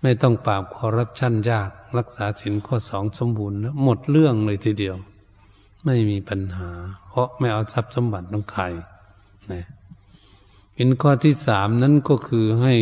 [0.02, 4.96] ไม่ต้องปราบคอรัปชันยาก รักษาสินข้อสองสมบูรณ์แล้วหมดเรื่องเลยทีเดียว
[5.84, 6.70] ไม่มีปัญหา
[7.08, 8.64] เพราะไม่เอาทรัพย์สมบัติของใคร
[9.52, 9.64] นะ
[10.76, 12.74] สินข้อที่สามนั้นก็คือให้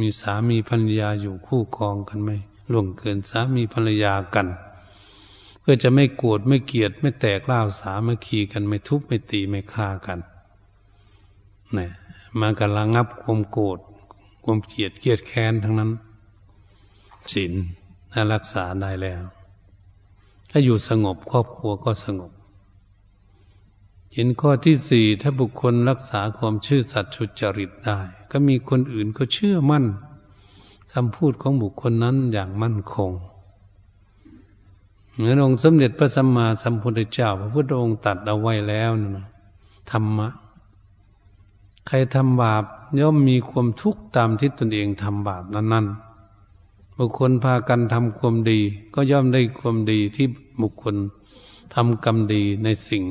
[0.00, 2.30] มีสามีภรรยาอยู่คู่ครองกันไหม
[2.72, 4.46] ล่วงเกินสามีภรรยากัน
[5.60, 10.18] เพื่อจะไม่โกรธไม่เกลียด ไม่แตกเล่าสามัคคีกันไม่ทุบไม่ตีไม่ฆ่ากัน
[11.76, 11.88] นะ
[12.40, 13.78] มากันระงับความโกรธ
[14.44, 15.90] ความเกลียดเกลียดแค้นทั้งนั้น
[17.34, 17.52] ศีล
[18.12, 19.22] ถ้ารักษาได้แล้ว
[20.50, 22.32] ถ้าอยู่สงบครอบครัวก็สงบ
[24.14, 27.98] เห็นข้อที่สี่ถ้าบุคคลรักษาความชื่อสัตย์ชุจริตได้
[28.30, 29.84] ก็มีคนอื่นก็เชื่อมั่น
[30.92, 33.12] คำพูดของบุคคลนั้นอย่างมั่นคง
[35.12, 39.26] เหมือนองค์สมเด็จพระสัมมาสัมพุทธเจ้า พระพุทธองค์ตัดเอาไว้แล้วนะ
[39.90, 40.28] ธรรมะ
[41.86, 42.64] ใครทำบาป
[43.00, 46.05] ย่อมมีความทุกข์ตามที่ตนเองทำบาปนั้นๆ
[46.98, 48.60] บุคคลพากันทำความดี
[48.94, 50.26] ก็ย่อมได้ความดีที่
[50.62, 50.96] บุคคล
[51.74, 53.02] ทำกรรมดีในสิ่ง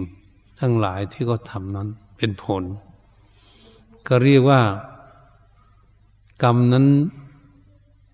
[0.59, 2.63] ทั้งหลายที่เขาทำนั้นเป็นผล
[4.07, 4.61] ก็เรียกว่า
[6.43, 6.85] กรรมนั้น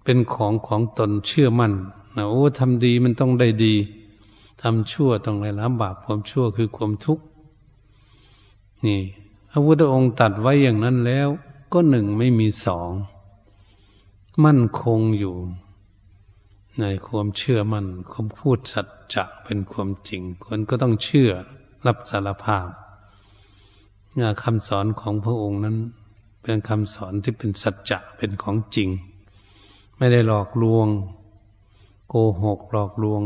[0.03, 1.73] เป็นของของตนเชื่อมั่น
[2.15, 3.75] นะโอ้ทำดีมันต้องได้ดี
[4.61, 7.23] ทำชั่วต้องได้รับบาปความชั่วคือความทุกข์
[8.85, 9.01] นี่
[9.49, 11.27] พระพุทธองค์ตัดไว้อย่างนั้นแล้ว
[11.73, 12.89] ก็หนึ่งไม่มีสอง
[14.45, 15.35] มั่นคงอยู่
[16.79, 21.31] ในความเชื่อมัน่นความพูดสัจจะเป็นความจริง คนก็ต้องเชื่อ
[21.87, 25.77] รับสารภาพาคำสอนของพระองค์นั้น
[26.41, 28.89] เป็นคำสอนที่เป็นสัจจะเป็นของจริง
[29.97, 30.87] ไม่ได้หลอกลวง
[32.09, 33.21] โกหกหลอกลวง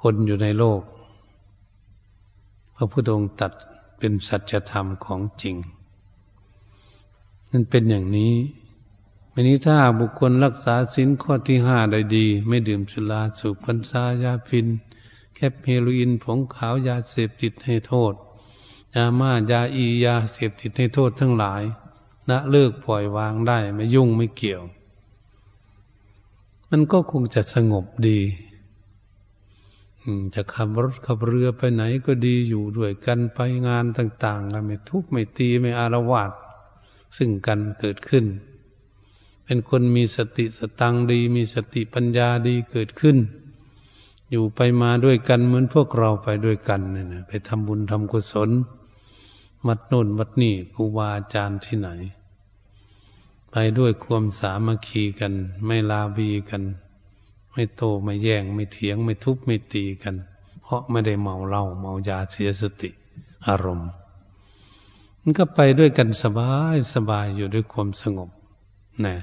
[0.00, 0.82] คนอยู่ในโลก
[2.76, 3.52] พระพุทธองค์ตัด
[3.98, 5.56] เป็นสัจธรรมของจริง
[7.50, 8.32] นั่นเป็นอย่างนี้
[9.34, 14.66] วันนี้ถ้าบุคคลรักษาสินข้อที่ห้าได้ดี ไม่ดื่มสุราสูบพันซายาพิน
[15.34, 18.14] แคปเฮโรอีนผงขาวยาเสพติดให้โทษ
[18.94, 21.62] ยามายาอียาเสพติดให้โทษทั้งหลาย
[22.30, 24.62] ละเลิกปล่อยวางได้ไม่ยุ่งไม่เกี่ยว
[26.70, 28.20] มันก็คงจะสงบดี
[30.34, 36.30] จะขับรถขับเรือไปไหนก็ดีอยู่ด้วยกันไปงานต่างๆกันไม่ทุกข์ไม่ตีไม่อารวาส
[37.16, 38.26] ซึ่งกันเกิดขึ้น
[39.50, 43.16] เป็นคนมีสติสตังดี มีสติปัญญาดีเกิดขึ้น
[44.30, 48.50] อยู่ไปมาด้วยกันเหมือนพวกเราไปด้วยกันเนี่ยนะไปทำบุญทำกุศล
[49.66, 51.88] มัดโน่นมัดนี่ครูบาอาจารย์ที่ไหน
[53.50, 55.32] ไปด้วยความสามัคคีกัน
[55.66, 56.62] ไม่ลาบีกัน
[57.52, 60.14] ไม่โตไม่แย่งไม่เถียงไม่ทุบไม่ตีกัน
[60.62, 62.90] เพราะไม่ได้เมาเหล้าเมายาเสียสติ
[63.46, 63.90] อารมณ์
[65.20, 68.30] มันก็ไปด้วยกันสบายสบายอยู่ด้วยความสงบ
[69.06, 69.16] นะ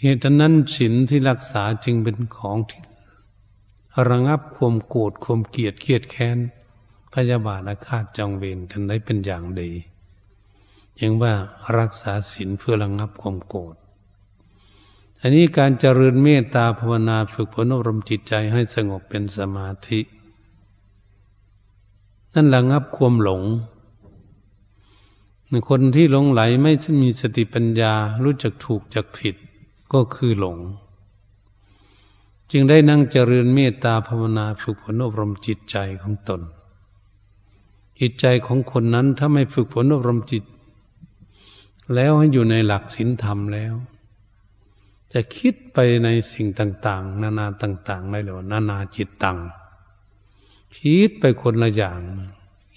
[0.00, 2.82] เหตุนั้นศีลที่รักษาจึงเป็นของที่
[4.08, 6.38] ระงับความโกรธความเกลียดเกลียดแค้น
[7.12, 9.70] พยาบาทอาฆาตจองเวรกันได้เป็นอย่างดี
[11.00, 11.34] ยังว่า
[11.78, 13.74] รักษาศีลเพื่อระงับความโกรธ
[15.20, 20.00] อันนี้การเจริญเมตตาภาวนาฝึกฝนอบรมจิตใจให้สงบเป็นสมาธิ
[22.34, 23.42] นั่นระงับความหลง
[25.68, 26.72] คนที่หลงไหลไม่
[27.02, 27.92] มีสติปัญญา
[28.24, 29.36] รู้จักถูกจักผิด
[29.92, 30.58] ก็คือหลง
[32.50, 36.40] จึงได้นั่งเจริญเมตตาภาวนาฝึกฝนอบรมจิตใจของตน
[38.00, 40.44] จิตใจของคนนั้นถ้าไม่ฝึกฝนอบรมจิต
[41.94, 43.74] แล้วให้อยู่ในหลักศีลธรรมแล้ว
[45.12, 49.38] จะคิดไปในสิ่งต่าง ๆ นานาต่างๆได้หรือนานาจิตตัง
[50.78, 52.00] คิดไปคนละอย่าง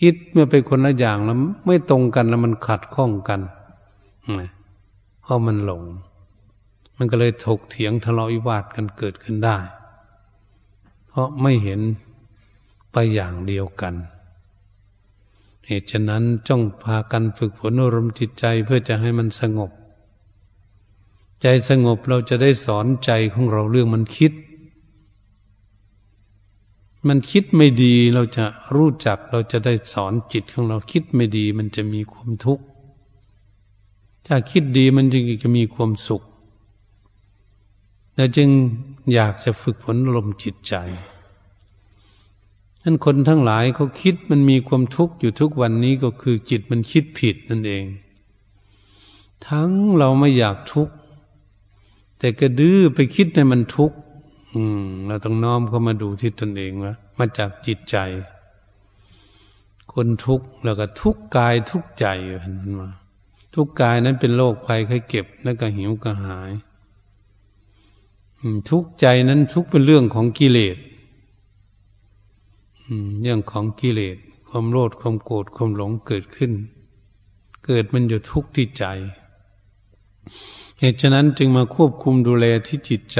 [0.01, 3.41] คิดเมื่อไปคนละอย่างแล้วไม่ตรงกันแล้วมันขัดข้องกัน
[5.21, 5.83] เพราะมันหลง
[7.01, 9.57] มันก็เลยถกเถียงทะเลาะวิวาทกันเกิดขึ้นได้
[11.07, 11.81] เพราะไม่เห็น
[12.91, 13.95] ไปอย่างเดียวกัน
[15.67, 19.71] เหตุฉะนั้นจ้องพากันฝึกฝนอารมณ์จิตใจเพื่อจะให้มันสงบ
[21.41, 24.33] ใจสงบเราจะได้สอนใจของเราเรื่องมันคิด
[27.07, 32.63] มันคิดไม่ดีเราจะรู้จักเราจะได้สอนจิตของเราคิดไม่ดีมันจะมีความทุกข์
[34.25, 36.23] ถ้าคิดดีมันจึงจะมีความสุข
[38.19, 38.49] และจึง
[39.13, 40.73] อยากจะฝึกฝนลมจิตใจ
[42.83, 47.83] นั้นคนทั้งหลายเขาคิดมันมีความทุกข์อยู่ทุกวันนี้ก็คือจิตมันคิดผิดนั่นเอง
[49.47, 50.93] ทั้งเราไม่อยากทุกข์
[52.19, 53.97] แต่ก็ดื้อไปคิดในมันทุกข์
[55.07, 57.97] เราต้องน้อมเข้ามาดูที่ตนเองว่ามาจากจิตใจ
[59.93, 62.05] คนทุกข์แล้วก็ทุกข์กายทุกข์ใจ
[62.41, 62.89] เห็นมา
[63.55, 66.51] ทุกข์กายนั้นเป็นโรคภัยไข้เก็บแล้วก็หิวกระหาย
[68.69, 70.77] ทุกใจนั้นทุกเป็นเรื่องของกิเลส
[73.21, 74.17] เรื่องของกิเลส
[74.49, 76.51] ความโลภความโกรธความหลงเกิดขึ้น
[77.65, 78.83] เกิดมันอยู่ทุกข์ที่ใจ
[80.79, 83.19] เหตุฉะนั้นจึงมาควบคุมดูแลที่จิตใจ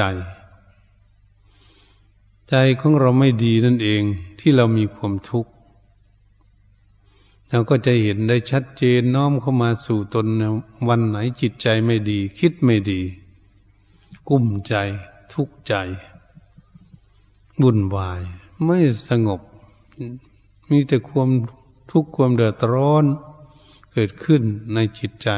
[2.48, 4.02] ใจของเราไม่ดีนั่นเอง
[4.38, 5.50] ที่เรามีความทุกข์
[7.48, 10.26] เราก็จะเห็นได้ชัดเจนน้อมเข้ามาสู่ตน
[10.88, 13.00] วันไหนจิตใจไม่ดี คิดไม่ดี
[14.28, 14.74] กุ้มใจ
[15.32, 15.74] ทุกข์ใจ
[17.62, 18.22] บุ่นวาย
[18.64, 18.78] ไม่
[19.08, 19.40] สงบ
[20.70, 21.30] มีแต่ความ
[21.90, 23.04] ทุกข์ความเดือดร้อน
[23.92, 24.42] เกิดขึ้น
[24.74, 25.28] ในจิตใจ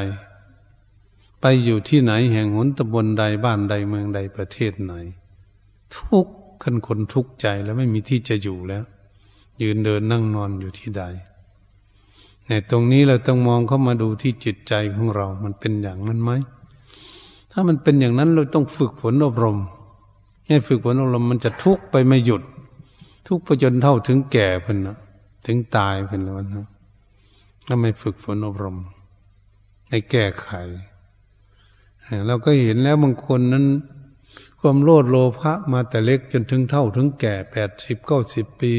[1.41, 4.93] ไปอยู่ที่ไหนแห่งหนตำบลใดบ้านใดเมืองใดประเทศไหน
[5.95, 6.27] ทุก
[6.63, 8.83] ขันคนทุกข์ใจแล้วไม่มีที่จะอยู่แล้ว
[9.61, 11.03] ยืนเดินนั่งนอนอยู่ที่ใด
[12.47, 16.31] ในตรงนี้เราต้องมองเข้ามาดูที่จิตใจของเรา มันเป็นอย่างนั้นไหม
[17.55, 19.57] ถ้ามันเป็นอย่างนั้นเราต้องฝึกฝนอบรม
[20.47, 22.41] ให้ฝึกฝนอบรมมันจะทุกข์ไปไม่หยุด
[23.27, 24.97] ทุกข์ไปจนเท่าถึงแก่เพิ่นนะ
[25.45, 26.67] ถึงตายเพิ่นแล้วนะ
[27.65, 28.77] ถ้าไม่ฝึกฝนอบรม
[29.89, 30.49] ให้แก้ไข
[32.27, 33.65] เราก็เห็นแล้วบางคนนั้น
[34.59, 38.73] ความโลดโลภะมาแต่เล็กจนถึงเท่าถึงแก่แปดสิบเก้าสิบปี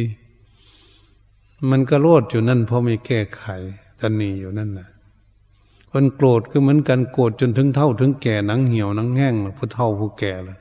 [1.71, 3.45] มันก็โลดอยู่นั่นเพราะไม่แก้ไข
[4.01, 4.89] ตันนีอยู่นั่นแหละ
[5.97, 10.59] คนโกรธก็เหมือนกันโกรธจนถึงเท่าถึงแก่หนังเหี่ยวหนังแห้งผู้เท่าผู้แก่เลย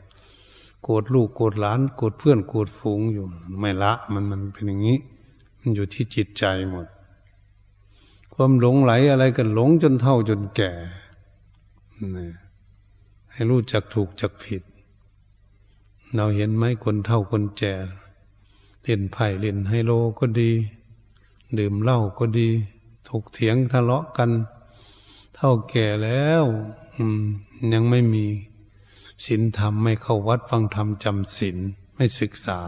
[0.84, 3.26] โกรธลูกโกรธหลานโกรธเพื่อนโกรธฝูงอยู่
[3.60, 4.98] ไม่ละมันมันเป็นอย่างนี้
[5.60, 6.88] มันอยู่ที่จิตใจหมด
[8.34, 10.72] ความหลงไหลอะไรกันหลงจนเท่าจนแก่
[12.16, 12.30] นี่
[13.32, 14.64] ให้รู้จักถูกจักผิด
[16.16, 17.74] เราเห็นไหมคนเท่าคนแก่
[18.84, 20.52] เล่นไพ่เล่นไฮโลก็ดี
[21.58, 22.48] ดื่มเหล้าก็ดี
[23.08, 24.30] ถกเถียงทะเลาะกัน
[25.46, 26.44] ท่าแก่แล้ว
[27.74, 28.26] ยังไม่มี
[29.26, 31.58] ศีลธรรมไม่เข้าวัดฟังธรรมจำศีล
[31.96, 32.60] ไม่ศึกษา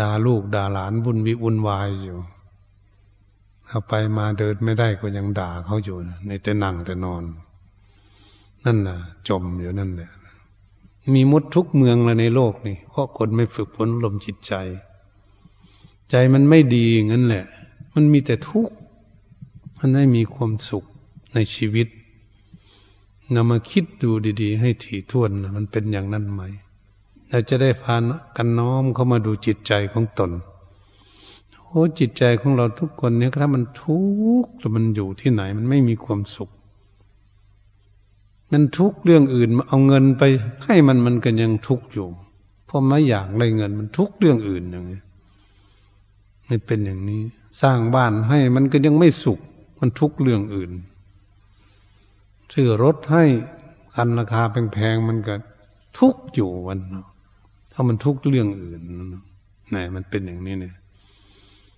[0.00, 2.18] ด่าลูกด่าหลานบุญวิวุ่นวายอยู่
[3.66, 7.24] เอาไปมาเดินไม่ได้ก็ยังด่าเขาอยู่ในแต่นั่งแต่นอน
[8.64, 10.10] นั่นน่ะ จมอยู่นั่นแหละ
[11.14, 14.52] มีมดทุกเมืองเลยในโลกนี่เพราะคนไม่ฝึกฝนลมจิตใจ
[16.10, 17.44] ใจมันไม่ดีงั้นแหละ
[17.94, 18.74] มันมีแต่ทุกข์
[19.78, 20.84] มันไม่มีความสุข
[21.34, 21.88] ในชีวิต
[23.34, 24.10] นำมาคิดดู
[24.42, 26.42] ดี ๆ ให้ถี่ถ้วนมันเป็นอย่างนั้นไหม
[27.28, 28.02] เราจะได้พาน
[28.36, 30.30] กันน้อมเข้ามาดูจิตใจของตน
[31.64, 33.98] โอ้จิตใจของเราทุกคนเนี่ยถ้ามันทุ
[34.42, 36.50] กข์แล้วมันอยู่ที่ไหน มันไม่มีความสุข
[38.52, 40.22] มันทุกข์เรื่องอื่นเอาเงินไป
[40.64, 42.06] ให้มันมันก็ยังทุกข์อยู่
[42.66, 45.00] เพราะไม่อยากได้เงินมันทุกข์เรื่องอื่นอย่างนี้
[46.48, 47.22] นี่เป็นอย่างนี้
[47.62, 49.38] สร้างบ้านให้มันก็ยังไม่สุข
[49.78, 50.70] มันทุกข์เรื่องอื่น
[52.52, 53.24] ซื้อรถให้
[53.94, 55.34] คันราคาแพงๆมันก็
[55.98, 56.78] ทุกอยู่วัน
[57.72, 58.82] ถ้ามันทุกเรื่องอื่น
[59.68, 60.74] ไหนมันเป็นอย่างนี้เนี่ย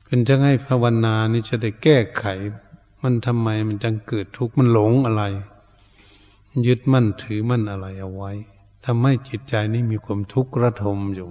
[0.05, 2.25] เป็นจะให้ภาวนานี่จะได้แก้ไข
[3.03, 5.23] มันทำไมมันจังเกิดทุกข์มันหลงอะไร
[6.67, 8.31] ยึดมั่นถือมั่นอะไรเอาไว้
[8.85, 11.29] ทำให้จิตใจนี้มีความทุกข์ระทมอยู่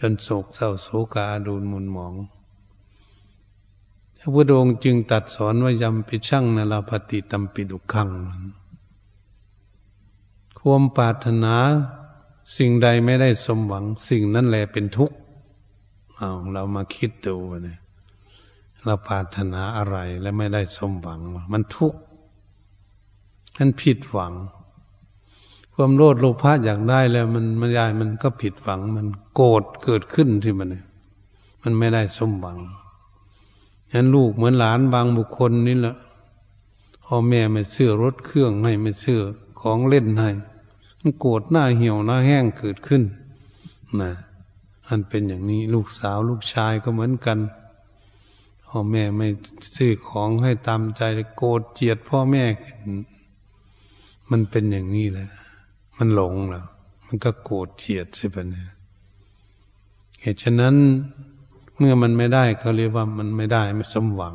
[0.00, 2.14] จนโศกเศร้าโศกาดูนมุนหมอง
[4.26, 8.10] ระพุทธองค์จึงตัดสอนว่ายำปิช่างนลาปฏิตัมปิดุขัง
[10.58, 11.54] ความปรารถนา
[12.56, 15.16] สิ่งใดไม่ได้สมหวัง สิ่งนั้นแหละเป็นทุกข์
[16.16, 17.78] เอาเรามาคิดดูเนี่ย
[18.84, 21.20] เราปรารถนาอะไรและไม่ได้สมหวัง
[21.52, 22.00] มันทุกข์
[23.56, 24.32] มันผิดหวัง
[25.74, 30.68] ความโลดโลภะอยากได้แล้ว มันมันยายมันก็ผิดหวัง มันโกรธเกิดขึ้นที่มัน
[31.62, 32.58] มันไม่ได้สมหวัง
[33.92, 35.96] ฉันลูกเหมือนหลานบางบุคคลนี่แหละ
[37.04, 39.20] พ่อแม่ไม่เสื้อรถเครื่องให้ไม่เสื้อ
[39.60, 40.30] ของเล่นให้
[41.00, 43.02] มันโกรธหน้าเหี่ยวหน้าแห้งเกิดขึ้น
[44.00, 44.10] นะ
[44.88, 47.38] อันเป็นอย่างนี้ลูกสาวลูกชายก็เหมือนกัน
[48.66, 49.28] พ่อแม่ไม่
[49.76, 51.02] ซื้อของให้ตามใจ
[51.38, 52.90] โกรธเจียดพ่อแม่ขึ้น
[54.30, 55.28] มันเป็นอย่างนี้แหละ
[55.96, 56.66] มันหลงแล้ว
[57.06, 58.68] มันก็โกรธเจียดใช่ปะเนี่ย
[60.20, 60.76] เหตุฉะนั้น
[61.78, 64.34] เมื่อมันไม่ได้เขาเรียกว่ามันไม่ได้ไม่สมหวัง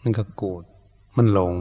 [0.00, 0.62] มันก็โกรธ
[1.16, 1.54] มันหลง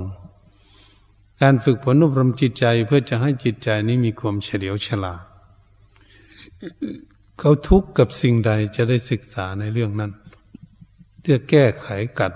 [1.41, 5.23] การฝึกฝนอบรมจิตใจเพื่อจะให้จิตใจนี้มีความเฉลียวฉลาด
[7.39, 10.11] เขาทุกข์กับสิ่งใดจะได้ศึกษาในเรื่องนั้น
[11.21, 11.87] เพื่อแก้ไข
[12.19, 12.33] กัด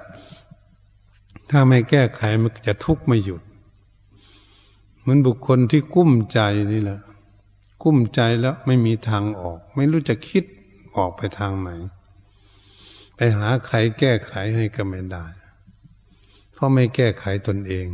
[1.49, 3.41] ถ้าไม่แก้ไขมันจะทุกข์ไม่หยุด
[4.99, 6.39] เหมือนบุคคลที่กุ้มใจ
[6.71, 6.99] นี่แหละ
[7.83, 10.43] กุ้มใจแล้วไม่มีทางออก ไม่รู้จะคิด
[10.97, 11.69] ออกไปทางไหน
[13.15, 15.25] ไปหาใครแก้ไขให้ก็ไม่ได้
[16.53, 17.87] เพราะไม่แก้ไขตนเอง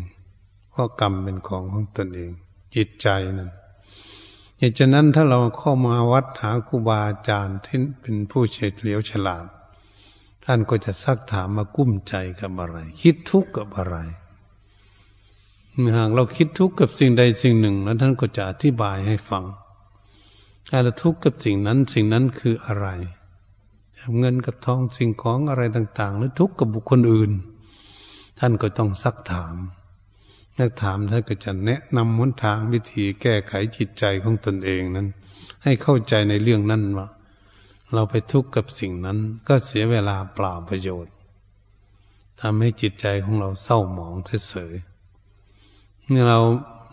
[0.69, 2.31] เพราะกรรมเป็นของของตนเอง
[2.75, 3.07] จิตใจ
[3.37, 3.51] นั่น
[4.59, 9.45] เหตุฉะนั้นถ้าเราเข้ามาวัดหาครูบาอาจารย์ที่เป็นผู้เฉลียวฉลาด
[10.45, 13.97] ท่านก็จะซักถามมากุ้มใจกับอะไร คิดทุกข์กับอะไร
[15.77, 19.43] เมื่อหากเราคิดทุกข์กับสิ่งใดสิ่งหนึ่ง แล้วท่านก็จะอธิบายให้ฟัง
[20.69, 22.87] ถ้าเราทุกข์กับสิ่งนั้นสิ่งนั้นคืออะไร
[24.19, 27.31] เงินกับทองสิ่งของอะไรต่าง ๆ หรือทุกข์กับบุคคลอื่น
[28.39, 29.55] ท่านก็ต้องซักถาม
[30.59, 35.07] นักถามท่านก็จะแนะนำหนทางวิธีแก้ไขจิตใจของตนเองนั้น
[35.63, 37.07] ให้เข้าใจในเรื่องนั้นว่า
[37.93, 41.13] เราไปทุกข์กับสิ่งนั้นก็เสียเวลาเปล่าประโยชน์
[42.41, 44.15] ทำให้จิตใจของเราเศร้าหมอง
[44.49, 46.39] เฉยๆเมื่อเรา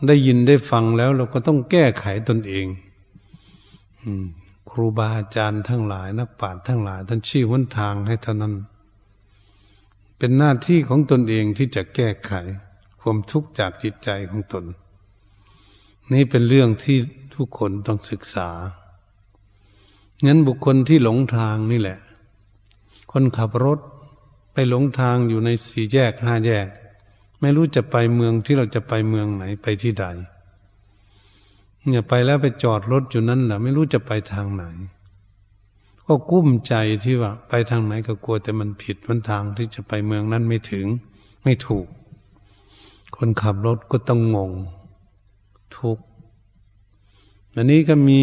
[0.06, 2.66] ได้ยินได้ฟังแล้วเราก็ต้องแก้ไขตนเอง
[4.02, 4.24] อืม
[4.78, 8.54] รูบาอาจารย์ทั้งหลายนักปราชญ์ทั้งหลาย ท่านชี้วนทางให้เท่านั้น
[10.18, 12.32] เป็นหน้าที่ของตนเองที่จะแก้ไข
[13.00, 14.64] ความทุกข์จากจิตใจของตน
[16.12, 16.98] นี่เป็นเรื่องที่
[17.34, 18.48] ทุกคนต้องศึกษา
[20.26, 21.98] งั้นบุคคลที่หลงทางนี่แหละ
[23.12, 23.80] คนขับรถ
[24.52, 26.66] ไปหลงทางอยู่ในสี่แยกห้าแยก
[27.40, 30.04] ไม่รู้จะไปเมืองที่เราจะไปเมืองไหนไปที่ใด
[31.90, 34.64] เนี่ยไปแล้วไปจอดรถอยู่นั่นแหละไม่รู้จะไปทางไหน
[36.06, 36.74] ก็กุ้มใจ
[37.04, 40.86] ที่ว่า ไปทางไหนก็กลัวแต่มันผิดมันทางที่จะไปเมืองนั้นไม่ถึง
[41.44, 41.86] ไม่ถูก
[43.16, 44.52] คนขับรถก็ต้องงง
[45.76, 45.98] ทุก
[47.54, 48.20] อันนี้ก็มี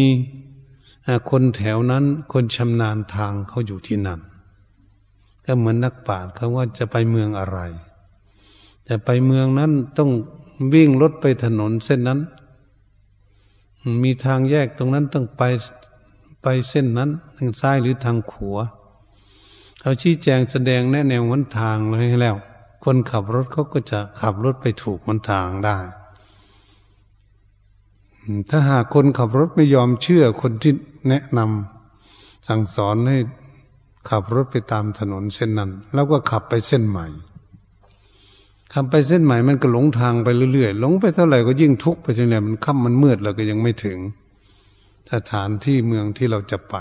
[1.30, 4.20] คนแถวนั้น คนชำนาญทางเขาอยู่ที่นั่น
[5.44, 7.58] ก็เหมือนนักปราชญ์เขาว่าจะไปเมืองอะไร
[8.84, 10.10] แต่ไปเมืองนั้นต้อง
[10.74, 12.20] วิ่งรถไปถนนเส้นนั้น
[14.04, 15.42] มีทางแยกตรงนั้นต้องไป
[16.42, 18.64] ไปเส้นนั้น ทางซ้ายหรือทางขวา
[19.80, 22.36] เขาชี้แจงแสดงแนะแนววันทางเลยให้แล้ว
[22.84, 25.78] คนขับรถเขาก็จะขับรถไปถูกวันทางได้
[28.50, 30.72] ถ้าหากคนขับรถไม่ยอมเชื่อคนที่
[31.08, 33.18] แนะนำสั่งสอนให้
[34.10, 37.06] ขับรถไปตามถนนเส้นนั้น แล้วก็ขับไปเส้นใหม่
[38.72, 43.98] ขับไปเส้นใหม่มันก็หลงทางไปเรื่อยๆหลงไปเท่าไหร่ก็ยิ่งทุกข์ไปจนเนี่ยมันค่ำมันมืดแล้วก็ยังไม่ถึง
[45.12, 46.76] สถานที่เมืองที่เราจะไป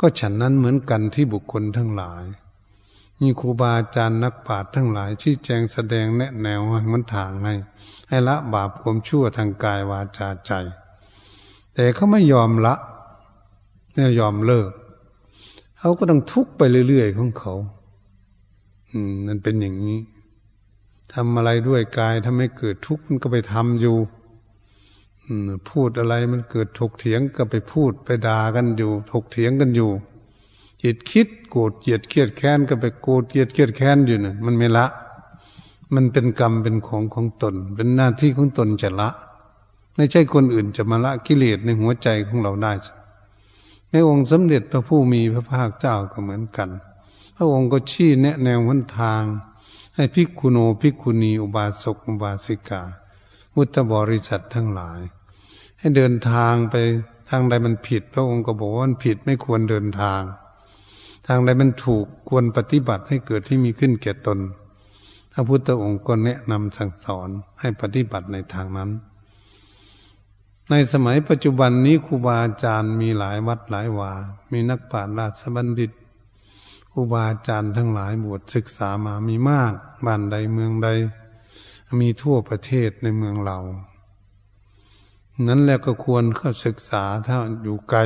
[0.00, 2.24] ก็ฉันนั้นเหมือนกันที่บุคคลทั้งหลาย
[3.20, 7.54] มีครูบาอาจารย์นักปราชญ์ทั้งหลายชี้แจงแสดงแนะแนวให้มันทางให้
[8.08, 10.52] ให้ละบาปความชั่วทางกายวาจาใจ
[11.74, 12.74] แต่เขาไม่ยอมละ
[13.92, 14.70] ไม่ยอมเลิก
[15.78, 17.54] เขาก็ต้องทุกข์ไปเรื่อยๆของเขา
[18.90, 19.98] อืมมันเป็นอย่างนี้
[21.14, 23.96] ทำอะไรด้วยกายทำให้เกิดทุกข์มันก็ไปทำอยู่
[25.70, 29.90] พูดอะไรมันเกิดถกเถียงก็ไปพูดไปด่ากันอยู่ ถกเถียงกันอยู่
[30.82, 34.86] จิตคิดโกรธเกลียดเกลียดแค้นก็ไปโกรธเกลียดเกลียดแค้นอยู่น่ะมันไม่ละ
[35.94, 39.10] มันเป็นกรรมเป็นของของตน เป็นหน้าที่ของตนจะละ
[39.96, 42.72] ไม่ใช่คนอื่นจะมาละกิเลสในหัวใจของเราได้
[43.90, 46.68] ในองค์สมเด็จพระผู้มีพระภาคเจ้าก็เหมือนกัน
[47.36, 49.22] พระองค์ก็ชี้แนะแนวหนทาง
[49.98, 52.82] ให้พิกุโนพิกุณีอุบาสกอุบาสิกา
[53.54, 55.00] มุตบริษัททั้งหลาย
[55.78, 56.74] ให้เดินทางไป
[57.28, 60.20] ทางใดมันผิด พระองค์ก็บอกว่ามันผิดไม่ควรเดินทาง
[61.26, 64.38] ทางใดมันถูกควรปฏิบัติให้เกิดที่มีขึ้นแก่ตน
[65.32, 67.28] พระพุทธองค์ก็แนะนำสั่งสอน
[67.60, 68.90] ให้ปฏิบัติในทางนั้น
[70.70, 74.12] ในสมัยปัจจุบันนี้ครูบาอาจารย์มีหลายวัดหลายวา
[74.52, 75.92] มีนักปราชญ์ราชบัณฑิต
[76.98, 79.72] รูบาอาจารย์ทั้งหลายบวชศึกษามามีมาก
[80.06, 80.88] บ้านใดเมืองใด
[82.00, 83.58] มีทั่วประเทศในเมืองเรา
[85.46, 88.00] นั้นแล้วก็ควรเข้าศึกษาถ้าอยู่ไกล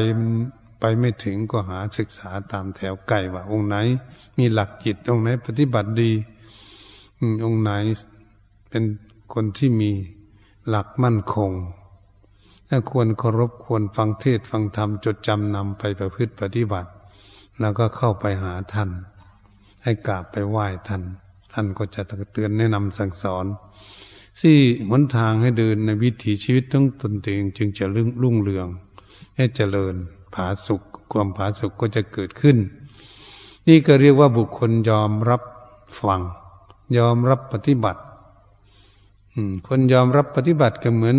[0.81, 3.77] ไปไม่ถึงก็หาศึกษาตามแถวไกลว่าองค์ไหน
[4.39, 6.13] มีหลักจิตองค์ไหนปฏิบัติดี
[7.45, 7.71] องค์ไหน
[8.69, 8.85] เป็น
[9.33, 9.91] คนที่มี
[10.69, 11.53] หลักมั่นคง
[12.69, 16.91] ถ้าควรเคารพควรฟังเทศฟังธรรมจดจำนำไปประพฤติปฏิบัติ
[17.61, 18.91] แล้วก็เข้าไปหาท่าน
[19.85, 21.03] ให้กราบไปไหว้ท่าน
[21.53, 23.47] ท่านก็จะเตือนแนะนำสั่งสอน
[24.41, 24.59] สี่
[24.91, 28.69] หนทางให้เดินในวิถีชีวิตต้องตนเองจึงจะรุ่งรุ่งเรือง
[29.37, 29.95] ให้เจริญ
[30.35, 30.83] ผาสุข
[31.13, 32.57] ความผาสุขก็จะเกิดขึ้น
[33.69, 35.43] นี่ก็เรียกว่าบุคคลยอมรับ
[36.01, 36.21] ฟัง
[36.99, 38.03] ยอมรับปฏิบัติ
[39.67, 41.17] คนยอมรับปฏิบัติก็เหมือน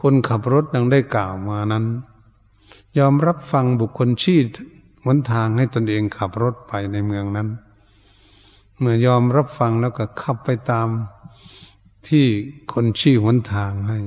[0.00, 1.84] คนขับรถดังได้กล่าวมานั้น
[2.98, 4.38] ยอมรับฟังบุคคลชี้
[5.04, 7.48] หนทางให้ตนเองขับรถไปในเมืองนั้น
[8.78, 10.88] เมื่อยอมรับฟังแล้วก็ขับไปตาม
[12.08, 12.26] ที่
[12.72, 13.98] คนชี้หนทางให้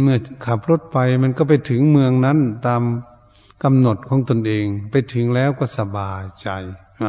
[0.00, 0.16] เมื่อ
[0.46, 2.82] ขับรถไปมันก็ไปถึงเมืองนั้นตาม
[3.62, 6.48] กำหนดของตนเอง ไปถึงแล้วก็สบายใจ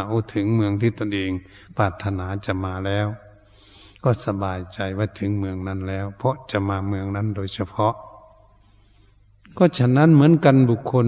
[0.08, 1.32] โอ้ถึงเมืองที่ตนเอง
[1.78, 3.08] ปรารถนาจะมาแล้ว
[4.04, 7.94] ก็สบายใจว่าถึงเมืองนั้นแล้ว เพราะจะมาเมืองนั้นโดยเฉพาะ
[9.58, 11.08] ก็ฉะนั้นเหมือนกันบุคคล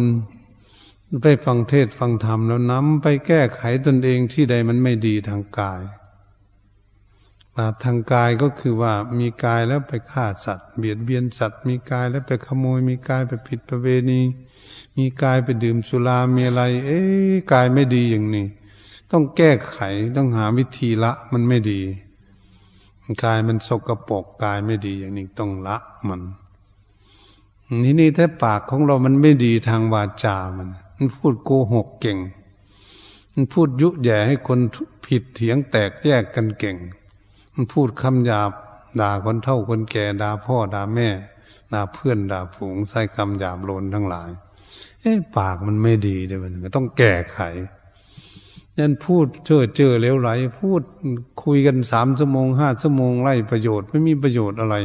[1.24, 5.82] ไปฟังเทศฟังธรรมแล้วนำไปแก้ไขตนเองที่ใดมันไม่ดีทางกาย
[7.56, 14.22] บาปทางกายก็คือว่ามีกายแล้วไปฆ่าสัตว์ เบียดเบียนสัตว์ มีกายแล้วไปขโมย มีกายไปผิดประเวณี
[14.98, 17.00] มีกายไปดื่มสุรามีอะไร เอ๊
[17.54, 18.46] กายไม่ดีอย่างนี้
[19.12, 19.78] ต้องแก้ไข
[20.16, 21.82] ต้องหาวิธีละมันไม่ดี
[23.24, 26.22] กายมันสกรปรกกายไม่ดีอย่างนี้ต้องละมัน
[27.82, 30.70] นี่นี่ถ้าปากของเรามันไม่ดีทางวาจามัน
[31.02, 32.18] มันพูดโกหกเก่ง
[33.34, 34.60] มันพูดยุแย่ให้คน
[35.06, 36.78] ผิดเถียงแตกแยกกันเก่ง
[37.54, 38.52] มันพูดคำหยาบ
[39.00, 41.10] ด่าคนเท่าคนแก่ด่าพ่อด่าแม่
[41.74, 44.30] ด่าเพื่อนด่าฝูงใส่คำหยาบโลนทั้งหลาย
[45.02, 47.40] เอ๊ะปากมันไม่ดีเลยมันต้องแก้ไข
[48.78, 50.30] ยันพูดเจอเจอเลวไหล
[50.60, 50.82] พูด
[51.44, 54.76] คุยกันสามชั่วโมงห้าชั่วโมงไล่ประโยชน์ไม่มีประโยชน์อะไร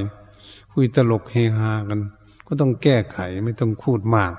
[0.73, 2.01] คุยตลกเฮฮากัน
[2.47, 4.33] ก็ต้องแก้ไขไม่ต้องพูดมาก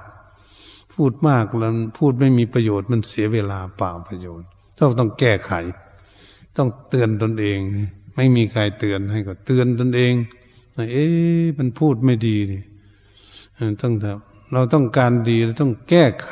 [0.96, 4.48] พูดมากแล้วพูดไม่มีประโยชน์มันเสียเวลาเปล่าประโยชน์
[4.80, 5.52] ต้องต้องแก้ไข
[6.58, 7.60] ต้องเตือนตนเอง
[8.16, 10.14] ไม่มีใครเตือนให้ก็เตือนตนเอง
[10.92, 12.64] เอ๊ะมันพูดไม่ดีนี่
[13.82, 13.94] ต้อง
[14.54, 16.32] เราต้องการดีเราต้องแก้ไข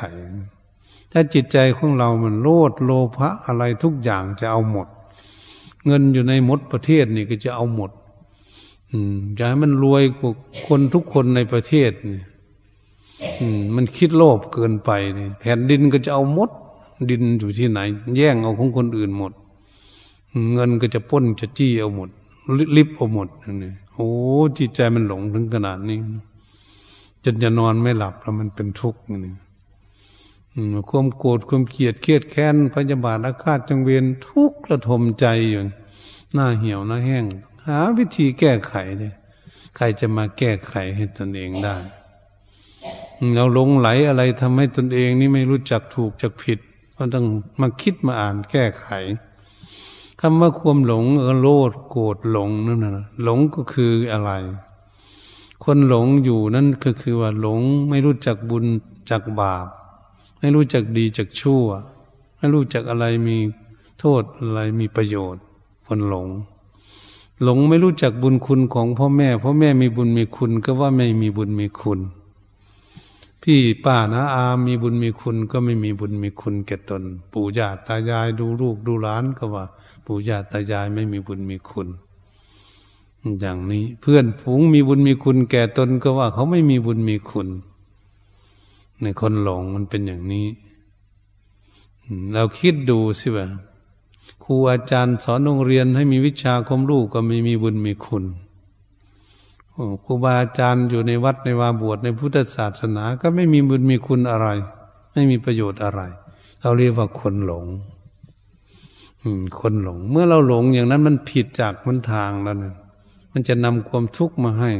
[1.12, 4.88] ถ้าจิตใจของเรามันโลดโลภะอะไรทุกอย่างจะเอาหมด
[5.86, 7.90] เงินอยู่ในมดประเทศนี่ก็จะเอาหมด
[8.90, 10.32] อืมจะให้มันรวยกว่า
[10.64, 12.33] คนทุกคนในประเทศนี่อื
[13.74, 16.50] มันคิดโลภเกินไปนี่แผ่นดินก็จะเอาหมด
[17.10, 17.80] ดินอยู่ที่ไหน
[18.16, 19.32] แย่งเอาของคนอื่นหมด
[20.52, 22.08] เงินก็จะป้นจะจี้เอาหมด
[22.76, 23.28] ลิบเอาหมด
[23.62, 24.08] นี่โอ้
[24.58, 25.98] จิตใจมันหลงถึงขนาดนี้
[27.24, 29.34] จนจะนอนไม่หลับแล้วมันเป็นทุกข์นี่
[30.90, 35.60] ความโกรธความเกลียดเครียดแค้นพยาบาทอาฆาตจังเวียนทุกข์ระทมใจอยู่
[36.34, 37.24] หน้าเหี่ยวหน้าแห้ง
[37.66, 39.12] หาวิธีแก้ไขเลย
[39.76, 41.76] ใครจะมาแก้ไขให้ตนเองได้
[43.34, 46.58] เราหลงไหลอะไรทำให้ตนเองนี่ไม่รู้จักถูกจักผิด
[46.96, 47.26] ก็ต้อง
[47.60, 48.88] มาคิดมาอ่านแก้ไข
[50.20, 54.32] คำว่าความหลงเออโลดโกรธหลงนั่นนะหลงก็คืออะไร
[55.64, 58.64] คนหลงอยู่นั่นก็คือว่าหลงไม่รู้จักบุญ
[59.10, 59.66] จักบาป
[60.38, 61.64] ไม่รู้จักดีจักชั่ว
[62.36, 63.38] ไม่รู้จักอะไรมี
[64.00, 65.42] โทษอะไรมีประโยชน์
[65.86, 66.28] คนหลง
[67.42, 72.00] หลงไม่รู้จักบุญคุณของพ่อแม่พ่อแม่มีบุญมีคุณก็ว่าไม่มีบุญมีคุณ
[73.46, 79.64] พี่ป้านะอามีบุญมีคุณก็ไม่มีบุญมีคุณแก่ตน ปู่ย่าตายายดูลูกดูหลานก็ว่า
[80.06, 81.88] ปู่ย่าตายายไม่มีบุญมีคุณ
[83.40, 87.48] อย่างนี้เพื่อนฝูงมีบุญมีคุณแก่ตนก็ว่า เขาไม่มีบุญมีคุณ
[89.02, 90.46] ในคนหลงมันเป็นอย่างนี้
[92.32, 93.46] เราคิดดูสิว่า
[94.44, 98.24] ครูอาจารย์สอนโรงเรียนให้มีวิชาความรู้ก็ไม่มีบุญมีคุณ
[100.04, 104.48] ครูบาอาจารย์อยู่ในวัดในวาบวชในพุทธศาสนา ก็ไม่มีบุญมีคุณอะไร
[105.12, 106.00] ไม่มีประโยชน์อะไร
[106.60, 107.66] เราเรียกว่าคนหลง
[109.60, 112.74] คนหลง เมื่อเราหลงอย่างนั้นมันผิดจากมันทางแล้วนะ
[113.32, 114.70] มันจะนำความทุกข์มาให้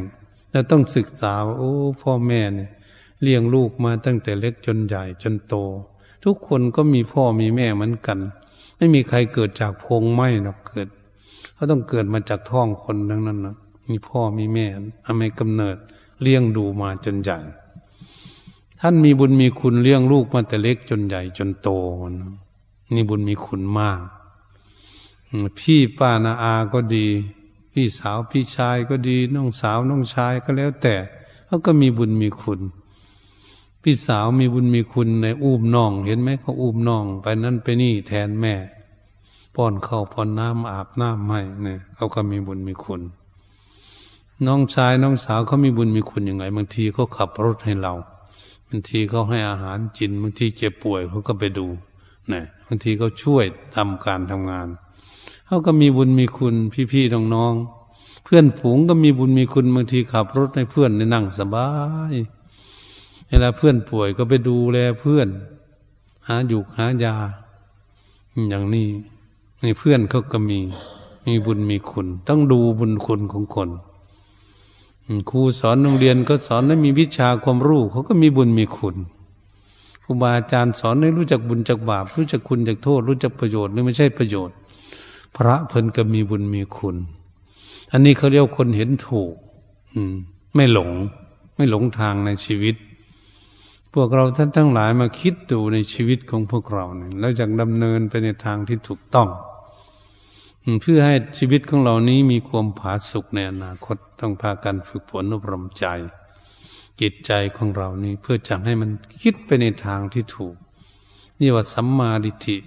[0.51, 2.69] เราต้องศึกษาว่าโอ้พ่อแม่เนี่ย
[3.21, 5.55] เลี้ยงลูกมาตั้งแต่เล็กจนใหญ่จนโต
[6.23, 8.19] ทุกคนก็มีพ่อมีแม่เหมือนกัน
[8.77, 10.87] ไม่มีใครเกิดจากพงไม้หรอกเกิด
[11.53, 13.55] เขาต้องเกิดมาจากท้องคนทั้งนั้นนะ
[13.89, 14.67] มีพ่อมีแม่
[15.05, 15.77] ทำให้กำเนิด
[16.21, 17.39] เลี้ยงดูมาจนใหญ่
[18.81, 21.69] ท่านมีบุญมีคุณเลี้ยงลูกมาแต่เล็กจนใหญ่จนโต
[22.93, 24.01] นี่บุญมีคุณมาก
[25.59, 27.07] พี่ป้านาอาก็ดี
[27.73, 30.95] พี่สาวพี่ชายก็ดีน้องสาวน้องชายก็แล้วแต่
[31.47, 32.61] เขาก็มีบุญมีคุณ
[33.81, 38.55] พี่สาวมีบุญมีคุณในอุ้มน้อง เห็นไหมเขาอุ้มน้องไปนั่นไปนี่แทนแม่
[39.55, 43.01] ป้อนข้าวป้อนน้ำอาบน้ำให้เนี่ยเขาก็มีบุญมีคุณ
[44.43, 47.93] น้องชายน้องสาวเขามีบุญมีคุณยังไง บางทีเขาขับรถให้เรา
[48.69, 51.67] บางทีเขาให้อาหารจินบางทีเจ็บป่วยเขาก็ไปดู
[52.31, 54.67] นะบางทีเขาช่วยทำการทำงาน
[55.47, 56.55] เขาก็มีบุญมีคุณ
[56.91, 61.69] พี่ๆน้องๆเพื่อนฝูงก็มีบุญมีคุณบางทีขับรถให้เพื่อนในนั่งสบา
[62.11, 62.13] ย
[63.27, 65.27] เวลาเพื่อนป่วยก็ไปดูแลเพื่อน
[66.27, 67.15] หาอยู่หายา
[68.49, 68.87] อย่างนี้
[69.61, 70.59] ในเพื่อนเขาก็มี
[71.27, 73.69] มีบุญมีคุณ ต้องดูบุญคุณของคน
[75.29, 78.97] ครูสอนโรงเรียนก็สอนให้มีวิชาความรู้เขาก็มีบุญมีคุณ
[80.03, 84.55] ครูบาอาจารย์สอนให้รู้จักบุญจักบาป รู้จักคุณจักโทษ รู้จักประโยชน์หรือไม่ใช่ประโยชน์
[85.35, 86.95] พระเพิ่นก็มีบุญมีคุณ
[87.91, 89.33] อันนี้เขาเรียกคนเห็นถูก
[89.93, 90.13] อืม
[90.55, 90.91] ไม่หลง
[91.55, 92.75] ไม่หลงทางในชีวิต
[93.93, 99.29] พวกเราท่านทั้งหลายมาคิดดูในชีวิตของพวกเราเนี่ยแล้วอยากดำเนินไปในทางที่ถูกต้อง
[100.81, 105.85] เพื่อให้ชีวิตของเรานี้มีความผาสุกในอนาคตต้องพากันฝึกฝนอบรมใจ
[107.01, 108.89] จิตใจของเรานี้เพื่อจะให้มัน
[109.21, 110.55] คิดไปในทางที่ถูก
[111.39, 112.57] นี่ว่าสัมมาดิฏฐิ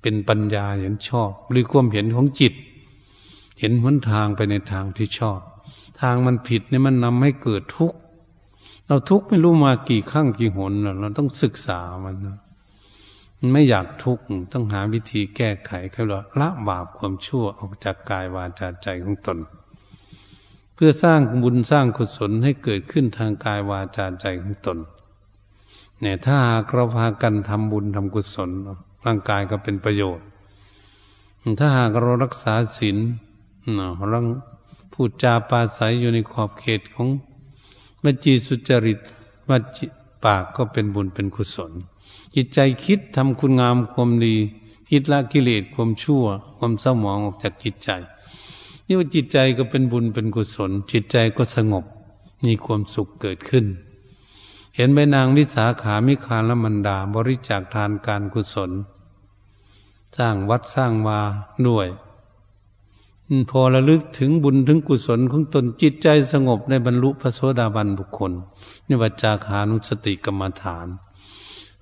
[0.00, 2.54] เป็นปัญญาเห็นชอบ หรือความเห็นของจิต
[3.58, 5.40] เห็นหนทางไปในทางที่ชอบ
[6.00, 7.98] ทางมันผิดเนี่ยมันนำให้เกิดทุกข์
[8.86, 12.38] เราทุกข์ไม่รู้มากี่ครั้งกี่หนเราต้องศึกษามันนะ
[13.52, 19.38] ไม่อยากทุกข์ต้องหาวิธีแก้ไขเขาหรอละบาปความชั่วออกจากกายวาจาใจของตน
[20.74, 24.78] เพื่อสร้างบุญสร้างกุศลให้เกิดขึ้นทางกายวาจาใจของตน
[26.00, 28.50] เนี่ยถ้าหากเราพากันทำบุญทำกุศล
[29.06, 30.26] ร่างกายก็เป็นประโยชน์
[31.58, 32.96] ถ้าหากเรารักษาศีล
[34.10, 34.20] เรา
[34.92, 37.08] พูดจาปาศัยอยู่ในขอบเขตของ
[38.02, 38.98] มจีสุจริต
[39.48, 39.78] วัจ
[40.24, 41.72] ปากก็เป็นบุญเป็นกุศล
[42.36, 44.36] จิตใจคิดทำคุณงามความดี
[44.90, 46.24] คิดละกิเลสความชั่ว
[46.58, 47.90] ความเศร้าหมองออกจากจิตใจ
[48.86, 51.84] นี่ว่าจิตใจก็เป็นบุญเป็นกุศล จิตใจก็สงบ
[52.44, 53.66] มีความสุขเกิดขึ้น
[54.76, 58.70] เห็นใบนางวิสาขามิคาลมันดาบริจาคทานการกุศล
[60.16, 61.20] สร้างวัดสร้างวา
[61.66, 61.88] ด้วย
[63.50, 68.32] พอระลึกถึงบุญถึงกุศลของตนจิตใจสงบในบรรลุพระโสดาบันบุคคล
[68.86, 70.86] นี่ว่าจาขานุสติกรรมฐาน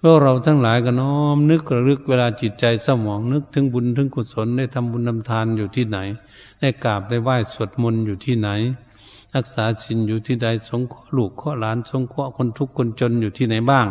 [0.06, 5.98] พวกเราทั้งหลายก็น้อม นึกระลึกเวลาจิตใจสมองนึกถึงบุญถึงกุศลได้ทำบุญทำทานอยู่ที่ไหน
[6.60, 8.48] ได้กราบได้ไหว้สวดมนต์อยู่ที่ไหน
[9.34, 13.86] รักษาศีลอยู่ที่ใดสงเคราะห์ลูกเคราะห์หลาน สงเคราะห์คนทุกข์คนจนอยู่ที่ไหนบ้าง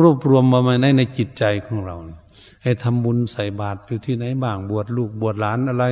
[0.00, 1.96] รวบรวมมาไว้ในในจิตใจของเรา
[2.62, 5.84] ให้ทำบุญใส่บาตรอยู่ที่ไหนบ้าง บวชลูกบวชหลานอะไร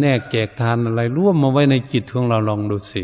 [0.00, 3.02] แนกแจกทานอะไรร่วมมาไว้ในจิตของเราลองดูสิ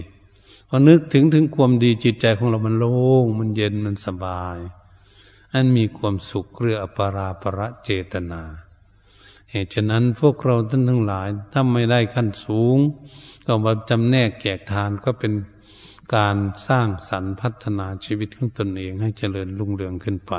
[0.69, 4.59] พอนึกถึงถึงความดีจิตใจของเรามันโล่งมันเย็นมันสบาย
[5.53, 8.43] อันมีความสุขเรืออปราประเจตนา
[9.51, 12.77] เหตุฉะนั้นพวกเราท่านทั้งหลายถ้าไม่ได้ขั้นสูง
[13.47, 15.33] ก็มาจำแนกแจกทานก็เป็น
[16.15, 16.37] การ
[16.69, 20.35] สร้างสรรค์พัฒนาชีวิตของตนเองให้เจริญรุ่งเรืองขึ้นไป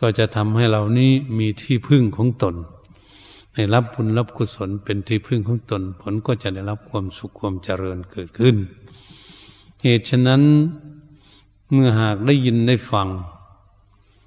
[0.00, 2.54] ก็จะทำให้เรานี้มีที่พึ่งของตน
[3.54, 8.56] ได้รับบุญรับกุศลเป็นที่พึ่งของตน ผลก็จะได้รับความสุขความเจริญเกิดขึ้น
[9.82, 10.42] เหตุฉะนั้น
[11.72, 13.08] เมื่อหากได้ยินได้ฟัง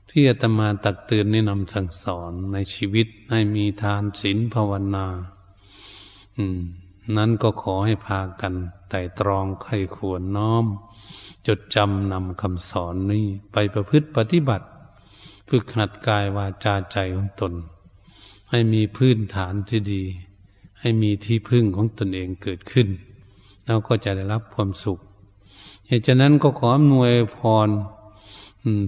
[0.10, 5.06] ที่อาตมาตักเตือนแนะนำสั่งสอนในชีวิตให้มีทานศีลภาวนา
[6.38, 6.60] อืม
[7.18, 8.54] นั้นก็ขอให้พากัน
[8.90, 10.66] ไต่ตรองไข้ควรน้อม
[11.48, 14.66] จดจำนำคำสอนนี้ไปประพฤติปฏิบัติ
[15.50, 17.54] ฝึกหัดกายวาจาใจของตน
[18.50, 20.04] ให้มีพื้นฐานที่ดี
[20.80, 22.88] ให้มีที่พึ่งของตนเองเกิดขึ้น
[23.66, 25.00] แล้วก็จะได้รับความสุข
[25.88, 27.38] เหตุฉะนั้นก็ขออำนวยพ
[27.68, 27.70] ร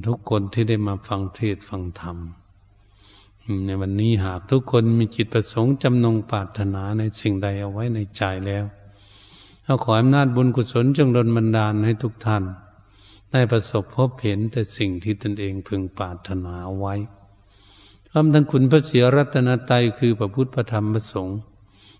[0.07, 2.17] ทุกคนที่ได้มาฟังเทศฟังธรรม
[3.65, 8.65] ในวันนี้หากทุกคนมีจิตประสงค์จำนงปรารถนาในสิ่งใดเอาไว้ในใจแล้ว
[9.63, 12.43] เราขออำนาจบุญกุศลจงดลบันดาลให้ทุกท่าน
[13.31, 16.93] ได้ประสบพบเห็นแต่สิ่งที่ตนเองพึงปรารถนาไว้
[18.11, 21.37] คำทั้งคุณพระเสียรัตนตรัยคือพระพุทธพระธรรมพระสงฆ์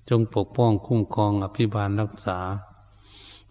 [0.09, 2.39] จงปกป้องคุ้มครองอภิบาลรักษา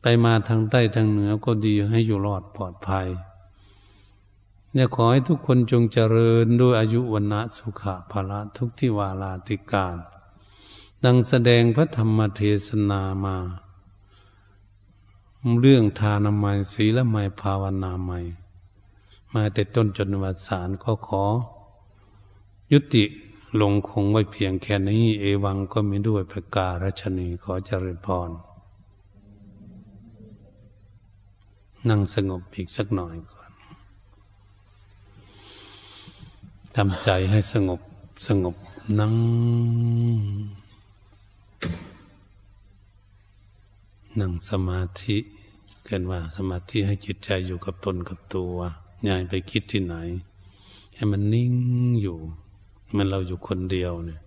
[0.03, 3.07] ไปมาทางใต้ทางเหนือก็ดีให้อยู่รอดปลอดภัย
[4.73, 9.97] เนี่ยขอให้ทุกคนจงเจริญด้วยอายุวันนะสุขะภาละทุกที่วาลาติการ
[11.05, 13.37] ดังแสดงพระธรรมเทศนามา
[15.61, 18.11] เรื่องทานามัยศีลไมภาวนาไม
[19.33, 21.25] มาแต่ต้นจนวัดสารก็ขอ
[22.73, 23.05] ยุติ
[23.61, 28.31] ลงคงไว้เพียงแค่นี้ เอวังก็มีด้วยประกาศชนีขอเจริญพร
[31.89, 33.51] นั่งสงบอีกสักหน่อยก่อน
[36.77, 37.81] ทำใจให้สงบ
[38.27, 38.57] สงบ
[38.99, 39.15] นั่ง
[44.21, 45.17] นั่งสมาธิ
[45.85, 48.55] เกินว่าสมาธิให้จิตใจอยู่กับตนกับตัว
[49.03, 49.95] อย่าไปคิดที่ไหน
[50.95, 51.55] ให้มันนิ่ง
[52.03, 52.19] อยู่
[52.97, 54.21] มันเราอยู่คนเดียวเนี่ย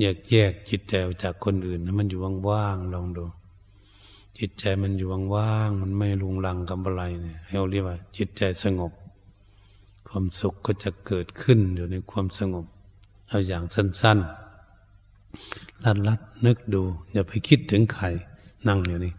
[0.00, 3.24] แยากแยกจิตใจออกจากคนอื่นให้มันอยู่ว่างๆลองดู
[4.38, 8.92] จิตใจมันอยู่ว่างๆมันไม่ลุงลังกับอะไรเนี่ยเราเรียกว่า จิตใจสงบ
[10.14, 12.66] ความสุขก็จะเกิดขึ้นอยู่ในความสงบ
[13.28, 16.82] เอาอย่างสั้นๆลัดลัดนึกดู
[17.12, 18.04] อย่าไปคิดถึงใคร
[18.68, 19.14] นั่งอยู่นี่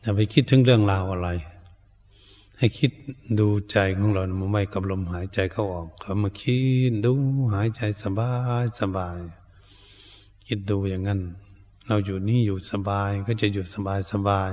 [0.00, 1.28] อย่าไปคิดถึงเรื่องราวอะไร
[2.58, 2.92] ให้คิด
[3.38, 6.58] ดูใจของเรามาไม่กับลมหายใจเข้าออกเขามาคิ
[6.90, 7.12] ดดู
[7.54, 8.32] หายใจสบา
[8.62, 9.18] ยสบาย
[10.46, 11.20] คิดดูอย่างนั้น
[11.86, 14.50] เราอยู่นี่อยู่สบายก็จะอยู่สบายสบาย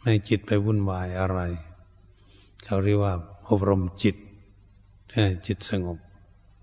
[0.00, 1.40] ไม่จิตไปวุ่นวายอะไร
[2.64, 3.12] เขาเรียกว่า
[3.48, 4.16] อบรมจิต
[5.46, 5.98] จิตสงบ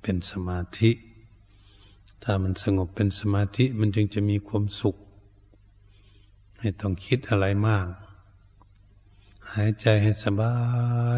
[0.02, 0.92] เป็นสมาธิ
[2.24, 4.96] ถ้ามันสงบเป็นสมาธิมันจึงจะมีความสุข
[6.58, 7.88] ไม่ต้องคิดอะไรมาก
[9.54, 10.56] หายใจให้สบา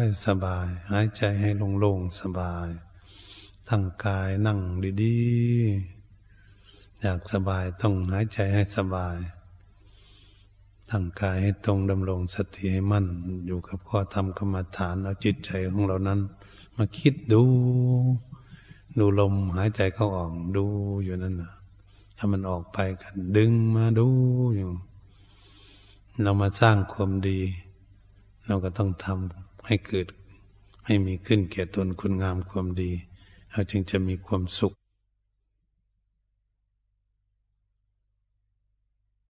[0.02, 2.68] ยสบาย หายใจให้โล่งๆสบาย
[3.68, 4.58] ตั้งกายนั่ง
[5.02, 9.18] ดีๆ อยากสบายต้องหายใจให้สบาย
[10.90, 13.06] ตั้งกายให้ตรงดำรงสติให้มั่น
[13.46, 16.20] อยู่กับข้อธรรมกรรมฐานเอาจิตใจของเรานั้น
[16.76, 17.42] มาคิดดู
[18.98, 20.64] ดูลมหายใจเข้าออกดู
[21.04, 21.52] อยู่นั่นนะ
[22.16, 24.06] ถ้ามันออกไปกันดึงมาดู
[24.56, 24.70] อยู่
[26.22, 27.38] เรามาสร้างความดี
[28.46, 30.06] เราก็ต้องทำให้เกิด
[30.86, 32.90] ให้มีขึ้นเกียรตนคุณงามความดี
[33.52, 34.72] เราจึงจะมีความสุข